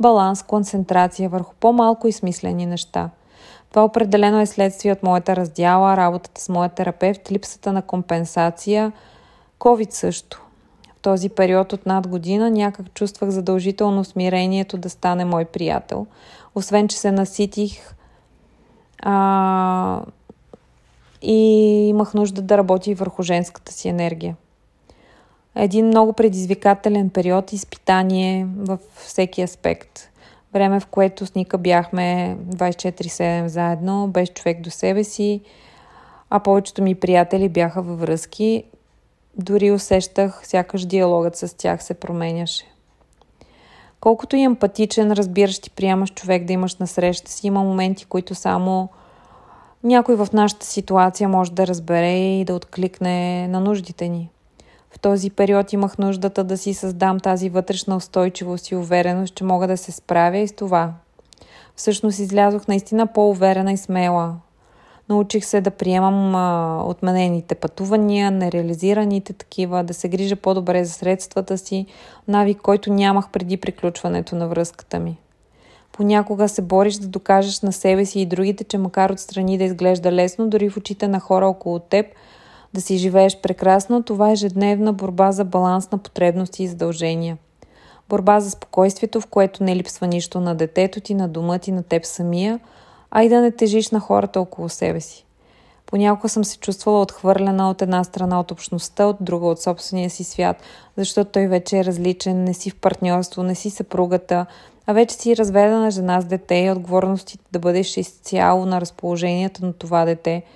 баланс, 0.00 0.42
концентрация 0.42 1.28
върху 1.28 1.54
по-малко 1.60 2.08
и 2.08 2.12
смислени 2.12 2.66
неща– 2.66 3.10
това 3.72 3.84
определено 3.84 4.40
е 4.40 4.46
следствие 4.46 4.92
от 4.92 5.02
моята 5.02 5.36
раздяла, 5.36 5.96
работата 5.96 6.40
с 6.40 6.48
моя 6.48 6.68
терапевт, 6.68 7.32
липсата 7.32 7.72
на 7.72 7.82
компенсация, 7.82 8.92
COVID 9.58 9.90
също. 9.90 10.42
В 10.96 11.00
този 11.02 11.28
период 11.28 11.72
от 11.72 11.86
над 11.86 12.08
година 12.08 12.50
някак 12.50 12.94
чувствах 12.94 13.30
задължително 13.30 14.04
смирението 14.04 14.78
да 14.78 14.90
стане 14.90 15.24
мой 15.24 15.44
приятел. 15.44 16.06
Освен, 16.54 16.88
че 16.88 16.96
се 16.96 17.12
наситих 17.12 17.94
а, 18.98 20.02
и 21.22 21.36
имах 21.88 22.14
нужда 22.14 22.42
да 22.42 22.58
работя 22.58 22.90
и 22.90 22.94
върху 22.94 23.22
женската 23.22 23.72
си 23.72 23.88
енергия. 23.88 24.36
Един 25.54 25.86
много 25.86 26.12
предизвикателен 26.12 27.10
период, 27.10 27.52
изпитание 27.52 28.46
във 28.56 28.80
всеки 28.94 29.42
аспект– 29.42 30.08
Време, 30.52 30.80
в 30.80 30.86
което 30.86 31.26
с 31.26 31.34
Ника 31.34 31.58
бяхме 31.58 32.36
24-7 32.48 33.46
заедно, 33.46 34.08
без 34.08 34.28
човек 34.28 34.60
до 34.60 34.70
себе 34.70 35.04
си, 35.04 35.40
а 36.30 36.40
повечето 36.40 36.82
ми 36.82 36.94
приятели 36.94 37.48
бяха 37.48 37.82
във 37.82 38.00
връзки. 38.00 38.64
Дори 39.36 39.70
усещах, 39.70 40.40
сякаш 40.44 40.86
диалогът 40.86 41.36
с 41.36 41.56
тях 41.56 41.82
се 41.82 41.94
променяше. 41.94 42.64
Колкото 44.00 44.36
и 44.36 44.42
емпатичен, 44.42 45.12
разбиращ 45.12 45.66
и 45.66 45.70
приемаш 45.70 46.10
човек 46.14 46.44
да 46.44 46.52
имаш 46.52 46.76
на 46.76 46.86
среща 46.86 47.30
си, 47.30 47.46
има 47.46 47.62
моменти, 47.62 48.04
които 48.04 48.34
само 48.34 48.88
някой 49.84 50.16
в 50.16 50.28
нашата 50.32 50.66
ситуация 50.66 51.28
може 51.28 51.52
да 51.52 51.66
разбере 51.66 52.18
и 52.18 52.44
да 52.44 52.54
откликне 52.54 53.48
на 53.48 53.60
нуждите 53.60 54.08
ни. 54.08 54.30
В 54.92 54.98
този 54.98 55.30
период 55.30 55.72
имах 55.72 55.98
нуждата 55.98 56.44
да 56.44 56.58
си 56.58 56.74
създам 56.74 57.20
тази 57.20 57.48
вътрешна 57.48 57.96
устойчивост 57.96 58.70
и 58.70 58.76
увереност, 58.76 59.34
че 59.34 59.44
мога 59.44 59.66
да 59.66 59.76
се 59.76 59.92
справя 59.92 60.38
и 60.38 60.48
с 60.48 60.52
това. 60.52 60.92
Всъщност 61.76 62.18
излязох 62.18 62.68
наистина 62.68 63.06
по-уверена 63.06 63.72
и 63.72 63.76
смела. 63.76 64.34
Научих 65.08 65.44
се 65.44 65.60
да 65.60 65.70
приемам 65.70 66.34
а, 66.34 66.78
отменените 66.86 67.54
пътувания, 67.54 68.30
нереализираните 68.30 69.32
такива, 69.32 69.84
да 69.84 69.94
се 69.94 70.08
грижа 70.08 70.36
по-добре 70.36 70.84
за 70.84 70.92
средствата 70.92 71.58
си, 71.58 71.86
навик, 72.28 72.60
който 72.60 72.92
нямах 72.92 73.28
преди 73.30 73.56
приключването 73.56 74.36
на 74.36 74.48
връзката 74.48 74.98
ми. 74.98 75.18
Понякога 75.92 76.48
се 76.48 76.62
бориш 76.62 76.94
да 76.94 77.06
докажеш 77.08 77.60
на 77.60 77.72
себе 77.72 78.04
си 78.04 78.20
и 78.20 78.26
другите, 78.26 78.64
че 78.64 78.78
макар 78.78 79.10
отстрани 79.10 79.58
да 79.58 79.64
изглежда 79.64 80.12
лесно, 80.12 80.48
дори 80.48 80.70
в 80.70 80.76
очите 80.76 81.08
на 81.08 81.20
хора 81.20 81.46
около 81.46 81.78
теб– 81.78 82.06
да 82.74 82.80
си 82.80 82.96
живееш 82.96 83.40
прекрасно, 83.40 84.02
това 84.02 84.28
е 84.28 84.32
ежедневна 84.32 84.92
борба 84.92 85.32
за 85.32 85.44
баланс 85.44 85.90
на 85.90 85.98
потребности 85.98 86.62
и 86.62 86.68
задължения. 86.68 87.38
Борба 88.08 88.40
за 88.40 88.50
спокойствието, 88.50 89.20
в 89.20 89.26
което 89.26 89.64
не 89.64 89.76
липсва 89.76 90.06
нищо 90.06 90.40
на 90.40 90.54
детето 90.54 91.00
ти, 91.00 91.14
на 91.14 91.28
дома 91.28 91.58
ти, 91.58 91.72
на 91.72 91.82
теб 91.82 92.04
самия, 92.04 92.60
а 93.10 93.22
и 93.22 93.28
да 93.28 93.40
не 93.40 93.50
тежиш 93.50 93.90
на 93.90 94.00
хората 94.00 94.40
около 94.40 94.68
себе 94.68 95.00
си. 95.00 95.24
Понякога 95.86 96.28
съм 96.28 96.44
се 96.44 96.58
чувствала 96.58 97.00
отхвърлена 97.00 97.70
от 97.70 97.82
една 97.82 98.04
страна 98.04 98.40
от 98.40 98.50
общността, 98.50 99.06
от 99.06 99.16
друга 99.20 99.46
от 99.46 99.62
собствения 99.62 100.10
си 100.10 100.24
свят, 100.24 100.56
защото 100.96 101.30
той 101.30 101.46
вече 101.46 101.78
е 101.78 101.84
различен, 101.84 102.44
не 102.44 102.54
си 102.54 102.70
в 102.70 102.76
партньорство, 102.76 103.42
не 103.42 103.54
си 103.54 103.70
съпругата, 103.70 104.46
а 104.86 104.92
вече 104.92 105.14
си 105.14 105.36
разведена 105.36 105.90
жена 105.90 106.20
с 106.20 106.24
дете 106.24 106.54
и 106.54 106.70
отговорностите 106.70 107.44
да 107.52 107.58
бъдеш 107.58 107.96
изцяло 107.96 108.66
на 108.66 108.80
разположението 108.80 109.66
на 109.66 109.72
това 109.72 110.04
дете– 110.04 110.42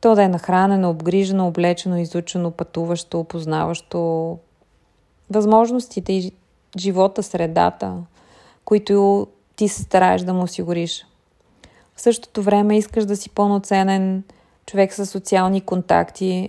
то 0.00 0.14
да 0.14 0.22
е 0.22 0.28
нахранено, 0.28 0.90
обгрижено, 0.90 1.46
облечено, 1.46 1.96
изучено, 1.96 2.50
пътуващо, 2.50 3.20
опознаващо 3.20 4.38
възможностите 5.30 6.12
и 6.12 6.32
живота, 6.78 7.22
средата, 7.22 7.94
които 8.64 9.26
ти 9.56 9.68
се 9.68 9.82
стараеш 9.82 10.22
да 10.22 10.34
му 10.34 10.42
осигуриш. 10.42 11.06
В 11.96 12.00
същото 12.00 12.42
време 12.42 12.78
искаш 12.78 13.04
да 13.04 13.16
си 13.16 13.30
пълноценен 13.30 14.22
човек 14.66 14.94
с 14.94 15.06
социални 15.06 15.60
контакти, 15.60 16.48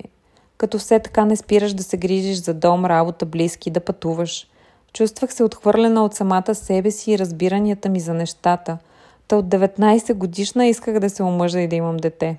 като 0.58 0.80
все 0.80 1.00
така 1.00 1.26
не 1.26 1.36
спираш 1.36 1.74
да 1.74 1.84
се 1.84 1.98
грижиш 1.98 2.38
за 2.38 2.54
дом, 2.54 2.86
работа, 2.86 3.26
близки, 3.26 3.72
да 3.72 3.80
пътуваш. 3.80 4.48
Чувствах 4.94 5.34
се 5.34 5.44
отхвърлена 5.44 6.06
от 6.06 6.14
самата 6.14 6.56
себе 6.56 6.92
си 6.92 7.12
и 7.12 7.20
разбиранията 7.20 7.90
ми 7.90 8.00
за 8.00 8.14
нещата. 8.14 8.78
Та 9.28 9.38
от 9.38 9.46
19 9.46 10.14
годишна 10.14 10.68
исках 10.68 11.00
да 11.00 11.10
се 11.10 11.24
омъжа 11.24 11.60
и 11.60 11.68
да 11.68 11.76
имам 11.76 11.98
дете. 11.98 12.38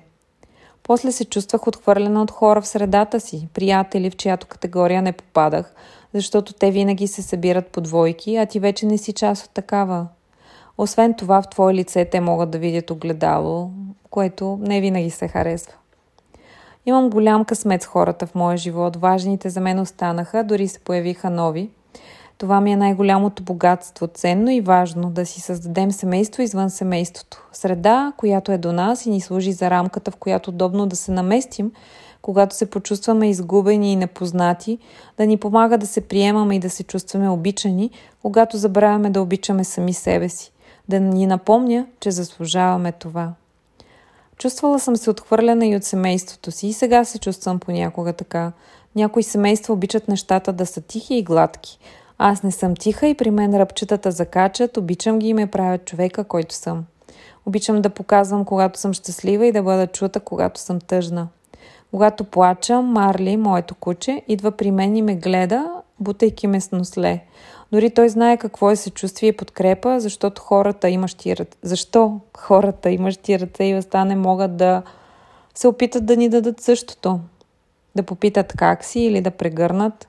После 0.91 1.11
се 1.11 1.25
чувствах 1.25 1.67
отхвърлена 1.67 2.21
от 2.21 2.31
хора 2.31 2.61
в 2.61 2.67
средата 2.67 3.19
си, 3.19 3.47
приятели, 3.53 4.09
в 4.09 4.15
чиято 4.15 4.47
категория 4.47 5.01
не 5.01 5.11
попадах, 5.11 5.73
защото 6.13 6.53
те 6.53 6.71
винаги 6.71 7.07
се 7.07 7.21
събират 7.21 7.67
по 7.67 7.81
двойки, 7.81 8.35
а 8.35 8.45
ти 8.45 8.59
вече 8.59 8.85
не 8.85 8.97
си 8.97 9.13
част 9.13 9.45
от 9.45 9.51
такава. 9.51 10.07
Освен 10.77 11.13
това, 11.13 11.41
в 11.41 11.49
твое 11.49 11.73
лице 11.73 12.05
те 12.05 12.19
могат 12.19 12.49
да 12.51 12.57
видят 12.57 12.91
огледало, 12.91 13.69
което 14.09 14.59
не 14.61 14.81
винаги 14.81 15.09
се 15.09 15.27
харесва. 15.27 15.73
Имам 16.85 17.09
голям 17.09 17.45
късмет 17.45 17.81
с 17.81 17.85
хората 17.85 18.27
в 18.27 18.35
моя 18.35 18.57
живот. 18.57 18.95
Важните 18.95 19.49
за 19.49 19.61
мен 19.61 19.79
останаха, 19.79 20.43
дори 20.43 20.67
се 20.67 20.79
появиха 20.79 21.29
нови– 21.29 21.69
това 22.41 22.61
ми 22.61 22.71
е 22.71 22.75
най-голямото 22.75 23.43
богатство, 23.43 24.07
ценно 24.07 24.51
и 24.51 24.61
важно 24.61 25.09
да 25.09 25.25
си 25.25 25.41
създадем 25.41 25.91
семейство 25.91 26.41
извън 26.41 26.69
семейството. 26.69 27.47
Среда, 27.51 28.13
която 28.17 28.51
е 28.51 28.57
до 28.57 28.71
нас 28.71 29.05
и 29.05 29.09
ни 29.09 29.21
служи 29.21 29.51
за 29.51 29.69
рамката, 29.69 30.11
в 30.11 30.15
която 30.15 30.49
удобно 30.49 30.85
да 30.85 30.95
се 30.95 31.11
наместим, 31.11 31.71
когато 32.21 32.55
се 32.55 32.69
почувстваме 32.69 33.29
изгубени 33.29 33.91
и 33.93 33.95
непознати, 33.95 34.77
да 35.17 35.25
ни 35.25 35.37
помага 35.37 35.77
да 35.77 35.87
се 35.87 36.01
приемаме 36.01 36.55
и 36.55 36.59
да 36.59 36.69
се 36.69 36.83
чувстваме 36.83 37.29
обичани, 37.29 37.89
когато 38.21 38.57
забравяме 38.57 39.09
да 39.09 39.21
обичаме 39.21 39.63
сами 39.63 39.93
себе 39.93 40.29
си, 40.29 40.51
да 40.89 40.99
ни 40.99 41.27
напомня, 41.27 41.85
че 41.99 42.11
заслужаваме 42.11 42.91
това. 42.91 43.33
Чувствала 44.37 44.79
съм 44.79 44.95
се 44.95 45.09
отхвърлена 45.09 45.67
и 45.67 45.75
от 45.75 45.83
семейството 45.83 46.51
си 46.51 46.67
и 46.67 46.73
сега 46.73 47.05
се 47.05 47.19
чувствам 47.19 47.59
понякога 47.59 48.13
така. 48.13 48.51
Някои 48.95 49.23
семейства 49.23 49.73
обичат 49.73 50.07
нещата 50.07 50.53
да 50.53 50.65
са 50.65 50.81
тихи 50.81 51.15
и 51.15 51.23
гладки– 51.23 51.79
аз 52.23 52.43
не 52.43 52.51
съм 52.51 52.75
тиха 52.75 53.07
и 53.07 53.13
при 53.13 53.31
мен 53.31 53.57
ръбчетата 53.57 54.11
закачат, 54.11 54.77
обичам 54.77 55.19
ги 55.19 55.27
и 55.27 55.33
ме 55.33 55.47
правят 55.47 55.85
човека, 55.85 56.23
който 56.23 56.55
съм. 56.55 56.85
Обичам 57.45 57.81
да 57.81 57.89
показвам, 57.89 58.45
когато 58.45 58.79
съм 58.79 58.93
щастлива 58.93 59.45
и 59.45 59.51
да 59.51 59.63
бъда 59.63 59.87
чута, 59.87 60.19
когато 60.19 60.59
съм 60.59 60.79
тъжна. 60.79 61.27
Когато 61.91 62.23
плача, 62.23 62.81
Марли, 62.81 63.37
моето 63.37 63.75
куче, 63.75 64.21
идва 64.27 64.51
при 64.51 64.71
мен 64.71 64.95
и 64.95 65.01
ме 65.01 65.15
гледа, 65.15 65.71
бутайки 65.99 66.47
ме 66.47 66.61
с 66.61 66.71
носле. 66.71 67.23
Дори 67.71 67.89
той 67.89 68.09
знае 68.09 68.37
какво 68.37 68.71
е 68.71 68.75
съчувствие 68.75 69.29
и 69.29 69.37
подкрепа, 69.37 69.99
защото 69.99 70.41
хората 70.41 70.89
имащи 70.89 71.37
ръце. 71.37 71.57
Защо 71.61 72.19
хората 72.37 72.89
имащи 72.89 73.39
ръце 73.39 73.63
и 73.63 73.75
уста 73.75 74.05
не 74.05 74.15
могат 74.15 74.57
да 74.57 74.81
се 75.55 75.67
опитат 75.67 76.05
да 76.05 76.17
ни 76.17 76.29
дадат 76.29 76.61
същото? 76.61 77.19
Да 77.95 78.03
попитат 78.03 78.53
как 78.57 78.83
си 78.83 78.99
или 78.99 79.21
да 79.21 79.31
прегърнат? 79.31 80.07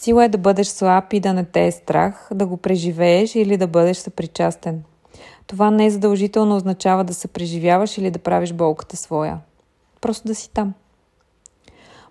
Сила 0.00 0.24
е 0.24 0.28
да 0.28 0.38
бъдеш 0.38 0.66
слаб 0.66 1.12
и 1.12 1.20
да 1.20 1.34
не 1.34 1.44
те 1.44 1.66
е 1.66 1.72
страх, 1.72 2.28
да 2.34 2.46
го 2.46 2.56
преживееш 2.56 3.34
или 3.34 3.56
да 3.56 3.66
бъдеш 3.66 3.96
съпричастен. 3.96 4.82
Това 5.46 5.70
не 5.70 5.86
е 5.86 5.90
задължително 5.90 6.56
означава 6.56 7.04
да 7.04 7.14
се 7.14 7.28
преживяваш 7.28 7.98
или 7.98 8.10
да 8.10 8.18
правиш 8.18 8.52
болката 8.52 8.96
своя. 8.96 9.38
Просто 10.00 10.28
да 10.28 10.34
си 10.34 10.50
там. 10.50 10.74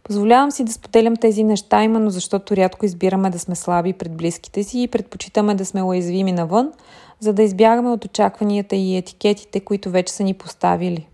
Позволявам 0.04 0.52
си 0.52 0.64
да 0.64 0.72
споделям 0.72 1.16
тези 1.16 1.44
неща, 1.44 1.84
именно 1.84 2.10
защото 2.10 2.56
рядко 2.56 2.86
избираме 2.86 3.30
да 3.30 3.40
сме 3.40 3.56
слаби 3.56 3.94
пред 3.94 4.12
близките 4.12 4.64
си 4.64 4.82
и 4.82 4.88
предпочитаме 4.88 5.56
да 5.56 5.66
сме 5.66 5.84
уязвими 5.84 6.32
навън, 6.32 6.72
за 7.20 7.34
да 7.34 7.44
избягаме 7.44 7.90
от 7.90 8.06
очакванията 8.06 8.76
и 8.76 8.98
етикетите, 8.98 9.60
които 9.60 9.90
вече 9.90 10.14
са 10.14 10.24
ни 10.24 10.34
поставили. 10.34 11.08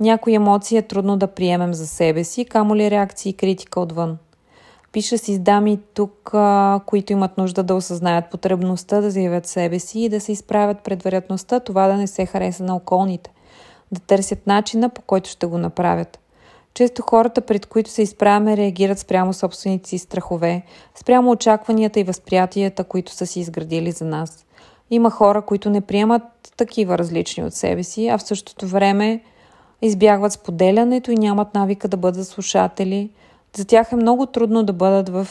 Някои 0.00 0.34
емоции 0.34 0.78
е 0.78 0.82
трудно 0.82 1.16
да 1.16 1.26
приемем 1.26 1.74
за 1.74 1.86
себе 1.86 2.24
си, 2.24 2.44
камо 2.44 2.76
ли 2.76 2.90
реакции 2.90 3.30
и 3.30 3.36
критика 3.36 3.80
отвън. 3.80 4.18
Пиша 4.96 5.18
си 5.18 5.34
с 5.34 5.38
дами 5.38 5.78
тук, 5.94 6.30
а, 6.32 6.80
които 6.86 7.12
имат 7.12 7.38
нужда 7.38 7.62
да 7.62 7.74
осъзнаят 7.74 8.30
потребността 8.30 9.00
да 9.00 9.10
заявят 9.10 9.46
себе 9.46 9.78
си 9.78 10.00
и 10.00 10.08
да 10.08 10.20
се 10.20 10.32
изправят 10.32 10.80
пред 10.84 11.02
вероятността 11.02 11.60
това 11.60 11.86
да 11.86 11.96
не 11.96 12.06
се 12.06 12.26
хареса 12.26 12.64
на 12.64 12.76
околните, 12.76 13.30
да 13.92 14.00
търсят 14.00 14.46
начина 14.46 14.88
по 14.88 15.02
който 15.02 15.30
ще 15.30 15.46
го 15.46 15.58
направят. 15.58 16.18
Често 16.74 17.02
хората, 17.02 17.40
пред 17.40 17.66
които 17.66 17.90
се 17.90 18.02
изправяме, 18.02 18.56
реагират 18.56 18.98
спрямо 18.98 19.32
собствените 19.32 19.88
си 19.88 19.98
страхове, 19.98 20.62
спрямо 20.94 21.30
очакванията 21.30 22.00
и 22.00 22.04
възприятията, 22.04 22.84
които 22.84 23.12
са 23.12 23.26
си 23.26 23.40
изградили 23.40 23.92
за 23.92 24.04
нас. 24.04 24.44
Има 24.90 25.10
хора, 25.10 25.42
които 25.42 25.70
не 25.70 25.80
приемат 25.80 26.22
такива 26.56 26.98
различни 26.98 27.44
от 27.44 27.54
себе 27.54 27.82
си, 27.82 28.08
а 28.08 28.18
в 28.18 28.22
същото 28.22 28.66
време 28.66 29.20
избягват 29.82 30.32
споделянето 30.32 31.10
и 31.10 31.16
нямат 31.16 31.54
навика 31.54 31.88
да 31.88 31.96
бъдат 31.96 32.28
слушатели. 32.28 33.10
За 33.56 33.64
тях 33.64 33.92
е 33.92 33.96
много 33.96 34.26
трудно 34.26 34.62
да 34.62 34.72
бъдат 34.72 35.08
в 35.08 35.28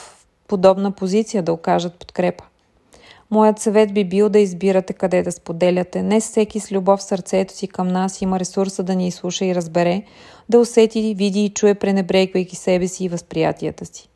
подобна 0.47 0.91
позиция, 0.91 1.43
да 1.43 1.53
окажат 1.53 1.93
подкрепа. 1.93 2.43
Моят 3.31 3.59
съвет 3.59 3.93
би 3.93 4.05
бил 4.05 4.29
да 4.29 4.39
избирате 4.39 4.93
къде 4.93 5.23
да 5.23 5.31
споделяте. 5.31 6.03
Не 6.03 6.19
всеки 6.19 6.59
с 6.59 6.71
любов 6.71 6.99
в 6.99 7.03
сърцето 7.03 7.53
си 7.53 7.67
към 7.67 7.87
нас 7.87 8.21
има 8.21 8.39
ресурса 8.39 8.83
да 8.83 8.95
ни 8.95 9.07
изслуша 9.07 9.45
и 9.45 9.55
разбере, 9.55 10.03
да 10.49 10.59
усети, 10.59 11.15
види 11.17 11.45
и 11.45 11.49
чуе, 11.49 11.75
пренебрегвайки 11.75 12.55
себе 12.55 12.87
си 12.87 13.05
и 13.05 13.09
възприятията 13.09 13.85
си. 13.85 14.09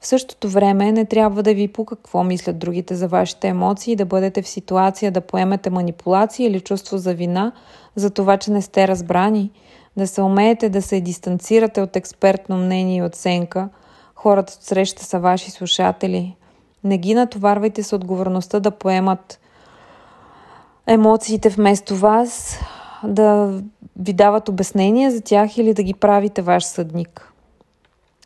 В 0.00 0.06
същото 0.06 0.48
време 0.48 0.92
не 0.92 1.04
трябва 1.04 1.42
да 1.42 1.54
ви 1.54 1.68
по 1.68 1.84
какво 1.84 2.24
мислят 2.24 2.58
другите 2.58 2.94
за 2.94 3.08
вашите 3.08 3.48
емоции, 3.48 3.96
да 3.96 4.04
бъдете 4.04 4.42
в 4.42 4.48
ситуация 4.48 5.12
да 5.12 5.20
поемете 5.20 5.70
манипулация 5.70 6.46
или 6.46 6.60
чувство 6.60 6.98
за 6.98 7.14
вина 7.14 7.52
за 7.96 8.10
това, 8.10 8.36
че 8.36 8.50
не 8.50 8.62
сте 8.62 8.88
разбрани, 8.88 9.50
да 9.98 10.06
се 10.06 10.22
умеете 10.22 10.68
да 10.68 10.82
се 10.82 11.00
дистанцирате 11.00 11.80
от 11.80 11.96
експертно 11.96 12.56
мнение 12.56 12.96
и 12.96 13.02
оценка. 13.02 13.68
Хората 14.14 14.52
от 14.56 14.62
среща 14.62 15.04
са 15.04 15.18
ваши 15.18 15.50
слушатели. 15.50 16.36
Не 16.84 16.98
ги 16.98 17.14
натоварвайте 17.14 17.82
с 17.82 17.96
отговорността 17.96 18.60
да 18.60 18.70
поемат 18.70 19.40
емоциите 20.86 21.48
вместо 21.48 21.96
вас, 21.96 22.60
да 23.04 23.60
ви 23.96 24.12
дават 24.12 24.48
обяснения 24.48 25.10
за 25.10 25.20
тях 25.20 25.58
или 25.58 25.74
да 25.74 25.82
ги 25.82 25.94
правите 25.94 26.42
ваш 26.42 26.64
съдник. 26.64 27.32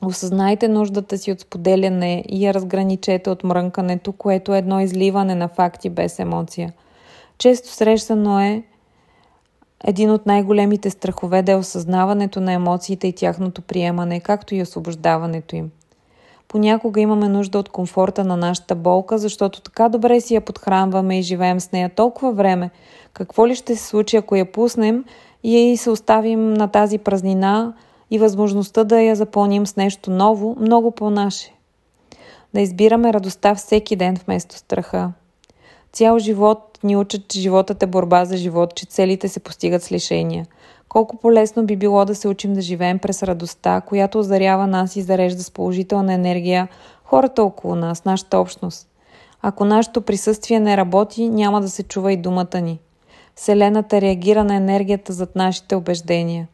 Осъзнайте 0.05 0.69
нуждата 0.69 1.19
си 1.19 1.33
от 1.33 1.41
споделяне 1.41 2.25
и 2.29 2.47
я 2.47 2.55
разграничете 2.55 3.31
от 3.31 3.45
мрънкането, 3.45 4.13
което 4.13 4.55
е 4.55 4.59
едно 4.59 4.81
изливане 4.81 5.35
на 5.35 5.49
факти 5.49 5.91
без 5.91 6.19
емоция. 6.19 6.73
Често 7.39 7.69
срещано 7.69 8.41
е 8.41 8.63
един 9.85 10.11
от 10.11 10.27
най-големите 10.27 10.91
страхове 10.91 11.43
да 11.43 11.53
е 11.53 11.57
осъзнаването 11.57 12.41
на 12.41 12.53
емоциите 12.53 13.07
и 13.07 13.13
тяхното 13.13 13.63
приемане, 13.63 14.21
както 14.21 14.55
и 14.55 14.63
освобождаването 14.63 15.57
им. 15.57 15.71
Понякога 16.49 17.01
имаме 17.01 17.29
нужда 17.29 17.59
от 17.59 17.69
комфорта 17.69 18.25
на 18.25 18.37
нашата 18.37 18.75
болка, 18.75 19.19
защото 19.19 19.61
така 19.61 19.89
добре 19.89 20.21
си 20.21 20.35
я 20.35 20.41
подхранваме 20.41 21.19
и 21.19 21.23
живеем 21.23 21.61
с 21.61 21.73
нея 21.73 21.91
толкова 21.95 22.33
време. 22.33 22.71
Какво 23.13 23.47
ли 23.47 23.55
ще 23.55 23.77
се 23.77 23.87
случи, 23.87 24.17
ако 24.17 24.37
я 24.37 24.53
пуснем 24.53 25.05
и 25.43 25.77
се 25.77 25.91
оставим 25.91 26.55
на 26.55 26.69
тази 26.69 26.99
празнина 26.99 27.75
и 28.11 28.19
възможността 28.19 28.85
да 28.85 29.01
я 29.01 29.17
запълним 29.17 29.67
с 29.67 29.77
нещо 29.77 30.11
ново, 30.11 30.57
много 30.61 30.91
по-наше? 30.91 31.53
Да 32.55 32.61
избираме 32.61 33.13
радостта 33.13 33.55
всеки 33.55 33.97
ден 33.97 34.17
вместо 34.25 34.57
страха. 34.57 35.13
Цял 35.93 36.19
живот 36.19 36.72
ни 36.85 36.97
учат, 36.97 37.29
че 37.29 37.41
животът 37.41 37.83
е 37.83 37.87
борба 37.87 38.25
за 38.25 38.37
живот, 38.37 38.75
че 38.75 38.87
целите 38.87 39.29
се 39.29 39.41
постигат 39.41 39.83
с 39.83 39.93
лишения. 39.93 40.47
Колко 40.89 41.17
по-лесно 41.17 41.67
би 41.67 41.77
било 41.77 42.05
да 42.05 42.15
се 42.15 42.29
учим 42.29 42.55
да 42.55 42.61
живеем 42.61 42.99
през 42.99 43.23
радостта, 43.23 43.81
която 43.81 44.19
озарява 44.19 44.67
нас 44.67 44.97
и 44.97 45.03
зарежда 45.03 45.43
с 45.43 45.51
положителна 45.51 46.13
енергия 46.13 46.69
хората 47.05 47.43
около 47.43 47.75
нас, 47.75 48.05
нашата 48.05 48.39
общност. 48.39 48.89
Ако 49.43 49.65
нашето 49.65 50.03
присъствие 50.03 50.61
не 50.61 50.77
работи, 50.77 51.29
няма 51.29 51.61
да 51.61 51.69
се 51.69 51.83
чува 51.83 52.13
и 52.13 52.17
думата 52.17 52.61
ни. 52.63 52.81
Вселената 53.35 54.01
реагира 54.01 54.45
на 54.45 54.55
енергията 54.55 55.13
зад 55.13 55.37
нашите 55.37 55.75
убеждения. 55.75 56.49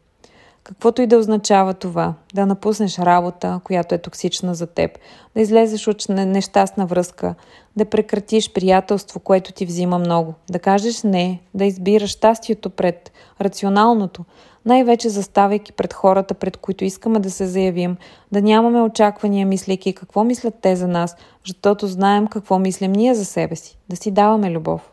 Каквото 0.63 1.01
и 1.01 1.07
да 1.07 1.17
означава 1.17 1.73
това, 1.73 2.13
да 2.33 2.45
напуснеш 2.45 2.99
работа, 2.99 3.59
която 3.63 3.95
е 3.95 3.97
токсична 3.97 4.55
за 4.55 4.67
теб, 4.67 4.91
да 5.35 5.41
излезеш 5.41 5.87
от 5.87 6.09
нещастна 6.09 6.85
връзка, 6.85 7.35
да 7.75 7.85
прекратиш 7.85 8.53
приятелство, 8.53 9.19
което 9.19 9.51
ти 9.51 9.65
взима 9.65 9.99
много, 9.99 10.33
да 10.49 10.59
кажеш 10.59 11.03
не, 11.03 11.39
да 11.53 11.65
избираш 11.65 12.09
щастието 12.09 12.69
пред 12.69 13.11
рационалното, 13.41 14.25
най-вече 14.65 15.09
заставайки 15.09 15.71
пред 15.71 15.93
хората, 15.93 16.33
пред 16.33 16.57
които 16.57 16.85
искаме 16.85 17.19
да 17.19 17.31
се 17.31 17.47
заявим, 17.47 17.97
да 18.31 18.41
нямаме 18.41 18.81
очаквания, 18.81 19.45
мислейки 19.45 19.93
какво 19.93 20.23
мислят 20.23 20.55
те 20.61 20.75
за 20.75 20.87
нас, 20.87 21.15
защото 21.45 21.87
знаем 21.87 22.27
какво 22.27 22.59
мислим 22.59 22.91
ние 22.91 23.15
за 23.15 23.25
себе 23.25 23.55
си, 23.55 23.77
да 23.89 23.95
си 23.95 24.11
даваме 24.11 24.51
любов 24.51 24.91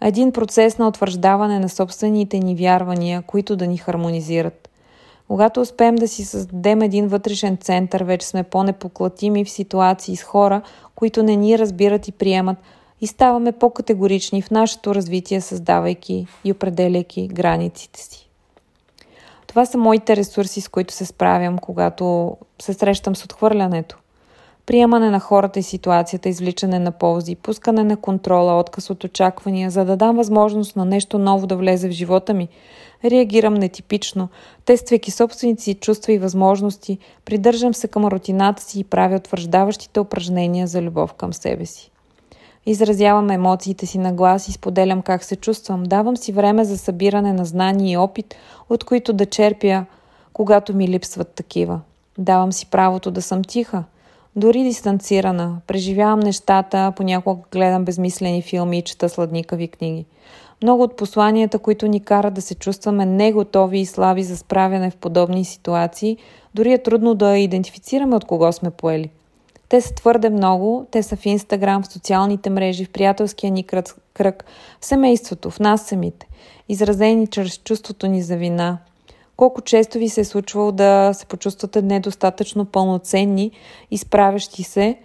един 0.00 0.32
процес 0.32 0.78
на 0.78 0.88
утвърждаване 0.88 1.58
на 1.58 1.68
собствените 1.68 2.38
ни 2.38 2.56
вярвания, 2.56 3.22
които 3.22 3.56
да 3.56 3.66
ни 3.66 3.76
хармонизират. 3.76 4.68
Когато 5.28 5.60
успеем 5.60 5.94
да 5.94 6.08
си 6.08 6.24
създадем 6.24 6.82
един 6.82 7.08
вътрешен 7.08 7.56
център, 7.56 8.04
вече 8.04 8.26
сме 8.26 8.42
по-непоклатими 8.42 9.44
в 9.44 9.50
ситуации 9.50 10.16
с 10.16 10.22
хора, 10.22 10.62
които 10.94 11.22
не 11.22 11.36
ни 11.36 11.58
разбират 11.58 12.08
и 12.08 12.12
приемат, 12.12 12.58
и 13.00 13.06
ставаме 13.06 13.52
по-категорични 13.52 14.42
в 14.42 14.50
нашето 14.50 14.94
развитие, 14.94 15.40
създавайки 15.40 16.26
и 16.44 16.52
определяйки 16.52 17.28
границите 17.28 18.00
си. 18.00 18.28
Това 19.46 19.66
са 19.66 19.78
моите 19.78 20.16
ресурси, 20.16 20.60
с 20.60 20.68
които 20.68 20.94
се 20.94 21.04
справям, 21.04 21.58
когато 21.58 22.36
се 22.62 22.74
срещам 22.74 23.16
с 23.16 23.24
отхвърлянето 23.24 23.98
приемане 24.66 25.10
на 25.10 25.20
хората 25.20 25.58
и 25.58 25.62
ситуацията, 25.62 26.28
извличане 26.28 26.78
на 26.78 26.92
ползи, 26.92 27.34
пускане 27.34 27.84
на 27.84 27.96
контрола, 27.96 28.60
отказ 28.60 28.90
от 28.90 29.04
очаквания, 29.04 29.70
за 29.70 29.84
да 29.84 29.96
дам 29.96 30.16
възможност 30.16 30.76
на 30.76 30.84
нещо 30.84 31.18
ново 31.18 31.46
да 31.46 31.56
влезе 31.56 31.88
в 31.88 31.92
живота 31.92 32.34
ми. 32.34 32.48
Реагирам 33.04 33.54
нетипично, 33.54 34.28
тествайки 34.64 35.10
собствените 35.10 35.62
си 35.62 35.74
чувства 35.74 36.12
и 36.12 36.18
възможности, 36.18 36.98
придържам 37.24 37.74
се 37.74 37.88
към 37.88 38.04
рутината 38.04 38.62
си 38.62 38.80
и 38.80 38.84
правя 38.84 39.16
утвърждаващите 39.16 40.00
упражнения 40.00 40.66
за 40.66 40.82
любов 40.82 41.12
към 41.12 41.32
себе 41.32 41.66
си. 41.66 41.90
Изразявам 42.66 43.30
емоциите 43.30 43.86
си 43.86 43.98
на 43.98 44.12
глас 44.12 44.48
и 44.48 44.52
споделям 44.52 45.02
как 45.02 45.24
се 45.24 45.36
чувствам. 45.36 45.82
Давам 45.82 46.16
си 46.16 46.32
време 46.32 46.64
за 46.64 46.78
събиране 46.78 47.32
на 47.32 47.44
знания 47.44 47.92
и 47.92 47.96
опит, 47.96 48.34
от 48.70 48.84
които 48.84 49.12
да 49.12 49.26
черпя, 49.26 49.84
когато 50.32 50.76
ми 50.76 50.88
липсват 50.88 51.28
такива. 51.28 51.80
Давам 52.18 52.52
си 52.52 52.66
правото 52.66 53.10
да 53.10 53.22
съм 53.22 53.44
тиха, 53.44 53.84
дори 54.36 54.62
дистанцирана. 54.62 55.56
Преживявам 55.66 56.20
нещата, 56.20 56.92
понякога 56.96 57.42
гледам 57.52 57.84
безмислени 57.84 58.42
филми 58.42 58.78
и 58.78 58.82
чета 58.82 59.08
сладникави 59.08 59.68
книги. 59.68 60.04
Много 60.62 60.82
от 60.82 60.96
посланията, 60.96 61.58
които 61.58 61.86
ни 61.86 62.00
карат 62.00 62.34
да 62.34 62.42
се 62.42 62.54
чувстваме 62.54 63.06
неготови 63.06 63.78
и 63.78 63.86
слаби 63.86 64.22
за 64.22 64.36
справяне 64.36 64.90
в 64.90 64.96
подобни 64.96 65.44
ситуации, 65.44 66.16
дори 66.54 66.72
е 66.72 66.82
трудно 66.82 67.14
да 67.14 67.38
идентифицираме 67.38 68.16
от 68.16 68.24
кого 68.24 68.52
сме 68.52 68.70
поели. 68.70 69.10
Те 69.68 69.80
са 69.80 69.94
твърде 69.94 70.30
много, 70.30 70.86
те 70.90 71.02
са 71.02 71.16
в 71.16 71.26
Инстаграм, 71.26 71.82
в 71.82 71.92
социалните 71.92 72.50
мрежи, 72.50 72.84
в 72.84 72.90
приятелския 72.90 73.50
ни 73.50 73.64
кръг, 74.14 74.44
в 74.80 74.86
семейството, 74.86 75.50
в 75.50 75.60
нас 75.60 75.86
самите, 75.86 76.26
изразени 76.68 77.26
чрез 77.26 77.58
чувството 77.58 78.06
ни 78.06 78.22
за 78.22 78.36
вина– 78.36 78.78
колко 79.36 79.60
често 79.60 79.98
ви 79.98 80.08
се 80.08 80.20
е 80.20 80.24
случвало 80.24 80.72
да 80.72 81.10
се 81.14 81.26
почувствате 81.26 81.82
недостатъчно 81.82 82.64
пълноценни 82.64 83.50
и 83.90 83.98
справящи 83.98 84.62
се, 84.62 84.96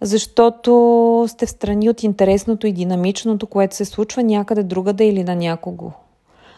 защото 0.00 1.24
сте 1.28 1.46
в 1.46 1.50
страни 1.50 1.90
от 1.90 2.02
интересното 2.02 2.66
и 2.66 2.72
динамичното, 2.72 3.46
което 3.46 3.76
се 3.76 3.84
случва 3.84 4.22
някъде 4.22 4.62
другаде 4.62 5.08
или 5.08 5.24
на 5.24 5.36
някого. 5.36 5.90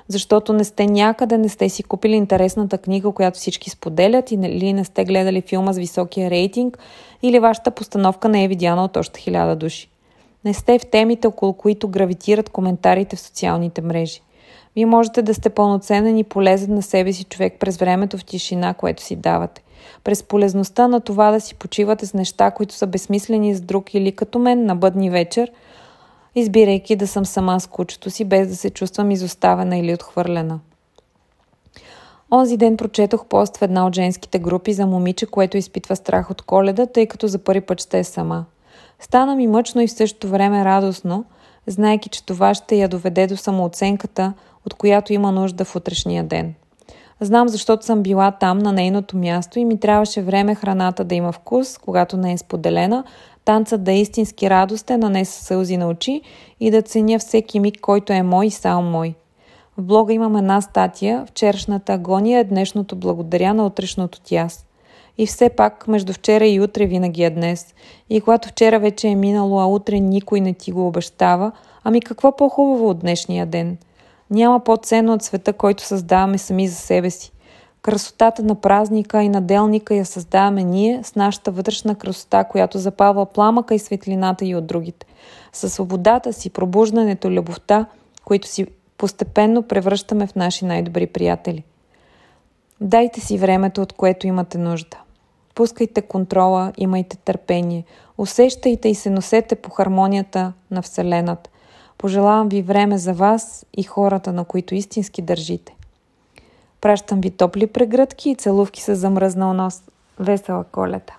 Защото 0.09 0.53
не 0.53 0.65
сте 0.65 0.87
някъде, 0.87 1.39
не 1.39 1.49
сте 1.49 1.69
си 1.69 1.83
купили 1.83 2.15
интересната 2.15 2.79
книга, 2.79 3.11
която 3.11 3.39
всички 3.39 3.71
споделят, 3.71 4.31
или 4.31 4.73
не 4.73 4.85
сте 4.85 5.05
гледали 5.05 5.43
филма 5.43 5.73
с 5.73 5.79
високия 5.79 6.31
рейтинг, 6.31 6.79
или 7.23 7.39
вашата 7.39 7.71
постановка 7.71 8.29
не 8.29 8.45
е 8.45 8.49
видяна 8.49 8.85
от 8.85 8.97
още 8.97 9.21
хиляда 9.21 9.57
души. 9.57 9.91
Не 10.45 10.55
сте 10.55 10.79
в 10.79 10.87
темите, 10.87 11.27
около 11.27 11.53
които 11.53 11.89
гравитират 11.89 12.51
коментарите 12.51 13.17
в 13.17 13.21
социалните 13.21 13.83
мрежи. 13.83 14.21
Вие 14.77 14.87
можете 14.87 15.23
да 15.23 15.35
сте 15.35 15.51
пълноценен 15.51 16.19
и 16.19 16.25
полезен 16.25 16.75
на 16.75 16.83
себе 16.83 17.13
си 17.13 17.25
човек 17.25 17.57
през 17.61 17.77
времето 17.77 18.19
в 18.19 18.25
тишина, 18.25 18.75
което 18.75 19.03
си 19.03 19.17
давате. 19.17 19.63
През 20.05 20.23
полезността 20.23 20.89
на 20.89 21.01
това 21.01 21.31
да 21.31 21.41
си 21.41 21.55
почивате 21.55 22.07
с 22.07 22.15
неща, 22.15 22.51
които 22.51 22.75
са 22.75 22.87
безсмислени 22.87 23.55
с 23.55 23.61
друг 23.61 23.95
или 23.95 24.13
като 24.13 24.39
мен 24.39 24.67
на 24.67 24.77
бъдни 24.77 25.11
вечер, 25.11 25.53
избирайки 26.35 26.97
да 26.97 27.07
съм 27.07 27.25
сама 27.25 27.61
с 27.61 27.67
кучето 27.67 28.11
си, 28.11 28.25
без 28.25 28.49
да 28.49 28.57
се 28.57 28.71
чувствам 28.71 29.11
изоставена 29.11 29.77
или 29.79 29.95
отхвърлена. 29.95 30.61
Онзи 32.33 32.57
ден 32.57 32.77
прочетох 32.77 33.25
пост 33.27 33.57
в 33.57 33.63
една 33.63 33.87
от 33.87 33.95
женските 33.95 34.39
групи 34.39 34.73
за 34.73 34.87
момиче, 34.87 35.27
което 35.27 35.57
изпитва 35.57 35.97
страх 35.97 36.31
от 36.31 36.43
коледа, 36.43 36.87
тъй 36.87 37.07
като 37.07 37.27
за 37.27 37.39
първи 37.39 37.61
път 37.61 37.81
ще 37.81 37.99
е 37.99 38.05
сама. 38.05 38.45
Стана 39.01 39.37
ми 39.37 39.47
мъчно 39.47 39.81
и 39.81 39.87
в 39.87 39.93
същото 39.93 40.29
време 40.29 40.65
радостно, 40.65 41.25
знайки, 41.67 42.09
че 42.09 42.27
това 42.27 42.55
ще 42.55 42.77
я 42.77 42.89
доведе 42.89 43.27
до 43.27 43.37
самооценката, 43.37 44.33
от 44.67 44.75
която 44.75 45.13
има 45.13 45.33
нужда 45.33 45.65
в 45.65 45.77
утрешния 45.77 46.25
ден. 46.25 46.55
Знам, 47.21 47.49
защото 47.49 47.85
съм 47.85 48.03
била 48.03 48.31
там 48.31 48.59
на 48.59 48.73
нейното 48.73 49.17
място 49.17 49.59
и 49.59 49.65
ми 49.65 49.81
трябваше 49.81 50.23
време 50.23 50.55
храната 50.55 51.05
да 51.05 51.15
има 51.15 51.33
вкус, 51.33 51.79
когато 51.79 52.17
не 52.17 52.33
е 52.33 52.39
споделена, 52.39 53.05
танцът 53.45 53.85
да 53.85 53.93
е 53.93 54.01
истински 54.01 54.51
радостен, 54.51 55.05
а 55.05 55.11
не 55.11 55.25
с 55.25 55.31
сълзи 55.31 55.77
на 55.77 55.89
очи 55.89 56.21
и 56.61 56.71
да 56.71 56.83
ценя 56.83 57.19
всеки 57.19 57.61
миг, 57.61 57.81
който 57.81 58.13
е 58.13 58.23
мой 58.23 58.47
и 58.47 58.51
само 58.51 58.91
мой. 58.91 59.15
В 59.79 59.83
блога 59.83 60.13
имам 60.13 60.37
една 60.37 60.61
статия 60.61 61.25
«Вчерашната 61.27 61.93
агония 61.93 62.41
е 62.41 62.45
днешното 62.45 62.97
благодаря 62.97 63.55
на 63.55 63.67
утрешното 63.67 64.21
тяс». 64.21 64.67
И 65.19 65.27
все 65.27 65.49
пак, 65.49 65.89
между 65.89 66.13
вчера 66.13 66.47
и 66.47 66.61
утре 66.61 66.87
винаги 66.87 67.25
е 67.25 67.31
днес. 67.31 67.75
И 68.11 68.21
когато 68.21 68.49
вчера 68.49 68.79
вече 68.79 69.09
е 69.09 69.15
минало, 69.15 69.61
а 69.61 69.67
утре 69.67 70.01
никой 70.01 70.41
не 70.41 70.55
ти 70.55 70.73
го 70.73 70.87
обещава, 70.87 71.53
ами 71.85 72.01
какво 72.01 72.37
по-хубаво 72.37 72.89
от 72.89 72.99
днешния 72.99 73.47
ден? 73.47 73.79
Няма 74.31 74.61
по-ценно 74.61 75.13
от 75.13 75.23
света, 75.23 75.53
който 75.53 75.83
създаваме 75.83 76.39
сами 76.39 76.69
за 76.69 76.77
себе 76.77 77.11
си. 77.11 77.33
Красотата 77.83 78.43
на 78.43 78.55
празника 78.55 79.23
и 79.23 79.29
на 79.29 79.41
делника 79.41 79.95
я 79.95 80.07
създаваме 80.07 80.65
ние 80.65 81.05
с 81.05 81.15
нашата 81.15 81.51
вътрешна 81.51 81.95
красота, 81.95 82.45
която 82.45 82.79
запалва 82.79 83.27
пламъка 83.27 83.75
и 83.75 83.79
светлината 83.79 84.45
и 84.45 84.55
от 84.55 84.67
другите. 84.67 85.07
Със 85.53 85.73
свободата 85.73 86.33
си, 86.33 86.51
пробуждането, 86.51 87.31
любовта, 87.31 87.87
които 88.25 88.49
си 88.49 88.67
постепенно 88.99 89.63
превръщаме 89.63 90.27
в 90.27 90.35
наши 90.35 90.65
най-добри 90.65 91.07
приятели. 91.07 91.65
Дайте 92.81 93.21
си 93.21 93.39
времето, 93.39 93.83
от 93.83 93.93
което 93.93 94.27
имате 94.27 94.59
нужда. 94.59 94.97
Пускайте 95.55 96.03
контрола, 96.03 96.73
имайте 96.77 97.17
търпение, 97.17 97.85
усещайте 98.19 98.89
и 98.89 98.95
се 98.95 99.11
носете 99.11 99.55
по 99.55 99.71
хармонията 99.71 100.53
на 100.71 100.83
Вселената. 100.83 101.51
Пожелавам 102.05 102.49
ви 102.49 102.63
време 102.63 102.99
за 102.99 103.13
вас 103.13 103.67
и 103.77 103.83
хората, 103.83 104.33
на 104.33 104.45
които 104.45 104.75
истински 104.75 105.23
държите. 105.23 105.77
Пращам 106.81 107.21
ви 107.21 107.31
топли 107.31 107.67
прегръдки 107.67 108.31
и 108.31 108.35
целувки 108.35 108.83
с 108.83 108.97
замръзнал 108.97 109.53
нос. 109.53 109.83
Весела 110.19 110.65
колета! 110.65 111.17